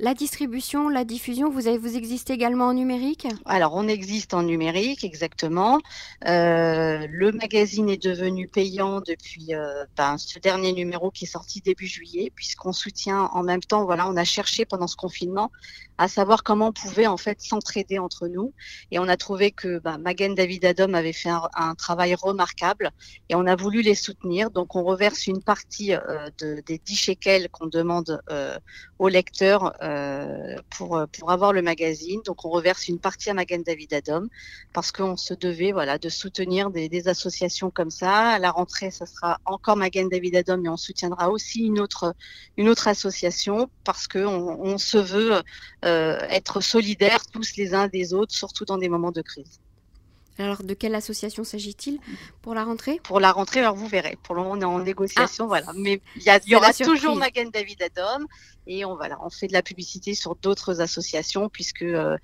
La 0.00 0.12
distribution, 0.12 0.88
la 0.88 1.04
diffusion, 1.04 1.50
vous, 1.50 1.68
avez, 1.68 1.78
vous 1.78 1.96
existez 1.96 2.32
également 2.32 2.66
en 2.66 2.74
numérique? 2.74 3.28
Alors, 3.44 3.74
on 3.74 3.86
existe 3.86 4.34
en 4.34 4.42
numérique, 4.42 5.04
exactement. 5.04 5.78
Euh, 6.26 7.06
le 7.08 7.30
magazine 7.30 7.88
est 7.88 8.02
devenu 8.02 8.48
payant 8.48 9.00
depuis 9.00 9.54
euh, 9.54 9.84
ben, 9.96 10.18
ce 10.18 10.40
dernier 10.40 10.72
numéro 10.72 11.12
qui 11.12 11.26
est 11.26 11.28
sorti 11.28 11.60
début 11.60 11.86
juillet, 11.86 12.32
puisqu'on 12.34 12.72
soutient 12.72 13.30
en 13.32 13.44
même 13.44 13.60
temps, 13.60 13.84
voilà, 13.84 14.08
on 14.08 14.16
a 14.16 14.24
cherché 14.24 14.64
pendant 14.64 14.88
ce 14.88 14.96
confinement 14.96 15.52
à 15.96 16.08
savoir 16.08 16.42
comment 16.42 16.68
on 16.68 16.72
pouvait 16.72 17.06
en 17.06 17.16
fait 17.16 17.40
s'entraider 17.40 18.00
entre 18.00 18.26
nous. 18.26 18.52
Et 18.90 18.98
on 18.98 19.06
a 19.06 19.16
trouvé 19.16 19.52
que 19.52 19.78
ben, 19.78 19.98
Magen 19.98 20.34
David 20.34 20.64
Adam 20.64 20.92
avait 20.92 21.12
fait 21.12 21.30
un, 21.30 21.74
travail 21.76 22.16
remarquable 22.16 22.90
et 23.28 23.36
on 23.36 23.46
a 23.46 23.54
voulu 23.54 23.80
les 23.80 23.94
soutenir. 23.94 24.50
Donc 24.50 24.74
on 24.74 24.82
reverse 24.82 25.28
une 25.28 25.40
partie 25.40 25.94
euh, 25.94 26.30
de, 26.40 26.62
des 26.66 26.78
10 26.78 26.96
shekels 26.96 27.48
qu'on 27.48 27.66
demande 27.66 28.20
aux 28.98 29.08
lecteurs 29.08 29.72
euh, 29.84 30.56
pour, 30.70 30.96
euh, 30.96 31.04
pour 31.06 31.30
avoir 31.30 31.52
le 31.52 31.60
magazine. 31.60 32.20
Donc 32.24 32.46
on 32.46 32.48
reverse 32.48 32.88
une 32.88 32.98
partie 32.98 33.28
à 33.28 33.34
Magen 33.34 33.62
David 33.62 33.92
Adom 33.92 34.28
parce 34.72 34.92
qu'on 34.92 35.16
se 35.18 35.34
devait 35.34 35.72
voilà, 35.72 35.98
de 35.98 36.08
soutenir 36.08 36.70
des, 36.70 37.08
associations 37.08 37.70
comme 37.70 37.90
ça. 37.90 38.30
À 38.30 38.38
la 38.38 38.50
rentrée, 38.50 38.90
ça 38.90 39.04
sera 39.04 39.40
encore 39.44 39.76
Magen 39.76 40.08
David 40.08 40.36
Adom, 40.36 40.62
mais 40.62 40.70
on 40.70 40.78
soutiendra 40.78 41.28
aussi 41.28 41.66
une 41.66 41.78
autre, 41.80 42.14
association 42.86 43.68
parce 43.84 44.08
qu'on 44.08 44.20
on 44.20 44.78
se 44.78 44.96
veut 44.96 45.42
euh, 45.84 46.18
être 46.30 46.62
solidaires 46.62 47.26
tous 47.26 47.56
les 47.58 47.74
uns 47.74 47.88
des 47.88 48.14
autres, 48.14 48.32
surtout 48.32 48.64
dans 48.64 48.78
des 48.78 48.88
moments 48.88 49.12
de 49.12 49.20
crise. 49.20 49.60
Alors, 50.38 50.64
de 50.64 50.74
quelle 50.74 50.94
association 50.94 51.44
s'agit-il 51.44 51.98
pour 52.42 52.54
la 52.54 52.64
rentrée? 52.64 53.00
Pour 53.04 53.20
la 53.20 53.30
rentrée, 53.30 53.60
alors 53.60 53.76
vous 53.76 53.86
verrez. 53.86 54.18
Pour 54.22 54.34
le 54.34 54.42
moment, 54.42 54.54
on 54.54 54.60
est 54.60 54.64
en 54.64 54.80
négociation, 54.80 55.44
ah. 55.44 55.48
voilà. 55.48 55.72
Mais 55.76 56.00
il 56.16 56.22
y, 56.22 56.50
y 56.50 56.56
aura 56.56 56.72
toujours 56.72 57.14
Magen 57.14 57.50
David 57.50 57.82
Adom 57.82 58.26
et 58.66 58.84
on, 58.84 58.96
voilà, 58.96 59.18
on 59.22 59.30
fait 59.30 59.46
de 59.46 59.52
la 59.52 59.62
publicité 59.62 60.14
sur 60.14 60.34
d'autres 60.36 60.80
associations 60.80 61.48
puisque 61.48 61.82
euh, 61.82 62.16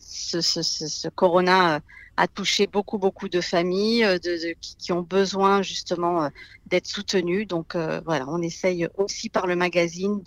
ce, 0.00 0.40
ce, 0.40 0.62
ce, 0.62 1.08
corona 1.08 1.76
euh, 1.76 1.80
a 2.16 2.28
touché 2.28 2.66
beaucoup, 2.66 2.98
beaucoup 2.98 3.28
de 3.30 3.40
familles 3.40 4.04
euh, 4.04 4.18
de, 4.18 4.54
qui, 4.60 4.92
ont 4.92 5.02
besoin 5.02 5.62
justement 5.62 6.28
d'être 6.66 6.86
soutenues. 6.86 7.46
Donc 7.46 7.74
voilà, 7.74 8.26
on 8.28 8.42
essaye 8.42 8.86
aussi 8.98 9.30
par 9.30 9.46
le 9.46 9.56
magazine 9.56 10.22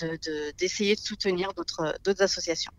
d'essayer 0.58 0.96
de, 0.96 1.00
de 1.00 1.06
soutenir 1.06 1.54
d'autres 1.54 2.24
associations. 2.24 2.72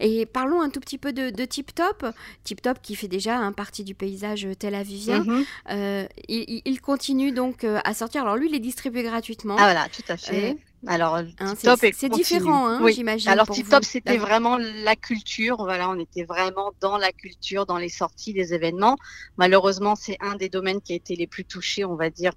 Et 0.00 0.26
parlons 0.26 0.60
un 0.60 0.70
tout 0.70 0.80
petit 0.80 0.98
peu 0.98 1.12
de, 1.12 1.44
Tip 1.44 1.74
Top. 1.74 2.06
Tip 2.44 2.62
Top 2.62 2.78
qui 2.82 2.94
fait 2.94 3.08
déjà 3.08 3.36
un 3.36 3.52
partie 3.52 3.84
du 3.84 3.94
paysage 3.94 4.46
tel 4.58 4.74
avivien. 4.74 5.24
Euh, 5.70 6.06
il, 6.28 6.80
continue 6.80 7.32
donc 7.32 7.64
euh, 7.64 7.80
à 7.84 7.94
sortir. 7.94 8.22
Alors 8.22 8.36
lui, 8.36 8.48
il 8.48 8.54
est 8.54 8.60
distribué 8.60 9.02
gratuitement. 9.02 9.56
Ah 9.58 9.64
voilà, 9.64 9.88
tout 9.88 10.02
à 10.08 10.16
fait. 10.16 10.52
Euh, 10.52 10.54
alors, 10.86 11.16
hein, 11.16 11.54
c'est 11.56 12.08
différent, 12.08 12.68
hein, 12.68 12.88
j'imagine. 12.88 13.30
Alors, 13.30 13.48
Tip 13.48 13.68
Top, 13.68 13.84
c'était 13.84 14.16
vraiment 14.16 14.58
la 14.58 14.94
culture. 14.94 15.56
Voilà, 15.58 15.90
on 15.90 15.98
était 15.98 16.24
vraiment 16.24 16.72
dans 16.80 16.98
la 16.98 17.10
culture, 17.12 17.66
dans 17.66 17.78
les 17.78 17.88
sorties, 17.88 18.32
les 18.32 18.54
événements. 18.54 18.96
Malheureusement, 19.36 19.96
c'est 19.96 20.16
un 20.20 20.36
des 20.36 20.48
domaines 20.48 20.80
qui 20.80 20.92
a 20.92 20.96
été 20.96 21.16
les 21.16 21.26
plus 21.26 21.44
touchés, 21.44 21.84
on 21.84 21.96
va 21.96 22.10
dire, 22.10 22.32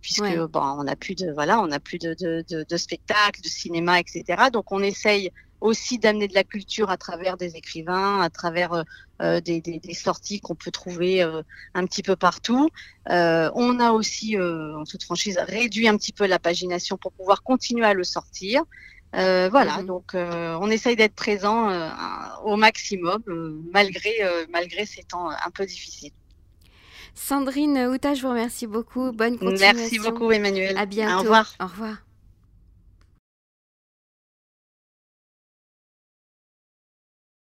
puisque 0.00 0.36
bon, 0.48 0.60
on 0.60 0.84
n'a 0.84 0.96
plus 0.96 1.14
de 1.14 1.30
voilà, 1.32 1.60
on 1.60 1.68
n'a 1.68 1.78
plus 1.78 1.98
de, 1.98 2.14
de, 2.18 2.44
de, 2.48 2.66
de 2.68 2.76
spectacles, 2.76 3.40
de 3.40 3.48
cinéma, 3.48 4.00
etc. 4.00 4.24
Donc 4.52 4.72
on 4.72 4.82
essaye 4.82 5.30
aussi 5.60 5.98
d'amener 5.98 6.28
de 6.28 6.34
la 6.34 6.44
culture 6.44 6.90
à 6.90 6.96
travers 6.96 7.36
des 7.36 7.56
écrivains, 7.56 8.20
à 8.20 8.30
travers 8.30 8.72
euh, 8.72 8.82
euh, 9.22 9.40
des, 9.40 9.60
des, 9.60 9.78
des, 9.78 9.94
sorties 9.94 10.40
qu'on 10.40 10.54
peut 10.54 10.70
trouver 10.70 11.22
euh, 11.22 11.42
un 11.74 11.84
petit 11.86 12.02
peu 12.02 12.16
partout. 12.16 12.70
Euh, 13.10 13.50
on 13.54 13.78
a 13.78 13.92
aussi, 13.92 14.36
en 14.38 14.84
toute 14.84 15.02
franchise, 15.02 15.38
réduit 15.46 15.88
un 15.88 15.96
petit 15.96 16.12
peu 16.12 16.26
la 16.26 16.38
pagination 16.38 16.96
pour 16.96 17.12
pouvoir 17.12 17.42
continuer 17.42 17.84
à 17.84 17.94
le 17.94 18.04
sortir. 18.04 18.62
voilà, 19.12 19.82
mmh. 19.82 19.86
donc 19.86 20.12
on 20.14 20.70
essaye 20.70 20.96
d'être 20.96 21.14
présent 21.14 21.68
au 22.44 22.56
maximum, 22.56 23.22
malgré, 23.72 24.12
malgré 24.50 24.86
ces 24.86 25.02
temps 25.02 25.28
un 25.30 25.50
peu 25.52 25.66
difficiles. 25.66 26.12
Sandrine 27.14 27.76
Outa, 27.88 28.14
je 28.14 28.22
vous 28.22 28.30
remercie 28.30 28.66
beaucoup. 28.66 29.12
Bonne 29.12 29.36
continuation. 29.36 29.76
Merci 29.76 29.98
beaucoup, 29.98 30.30
Emmanuel. 30.30 30.78
À 30.78 30.86
bientôt. 30.86 31.16
Au 31.16 31.22
revoir. 31.22 31.54
Au 31.60 31.66
revoir. 31.66 32.09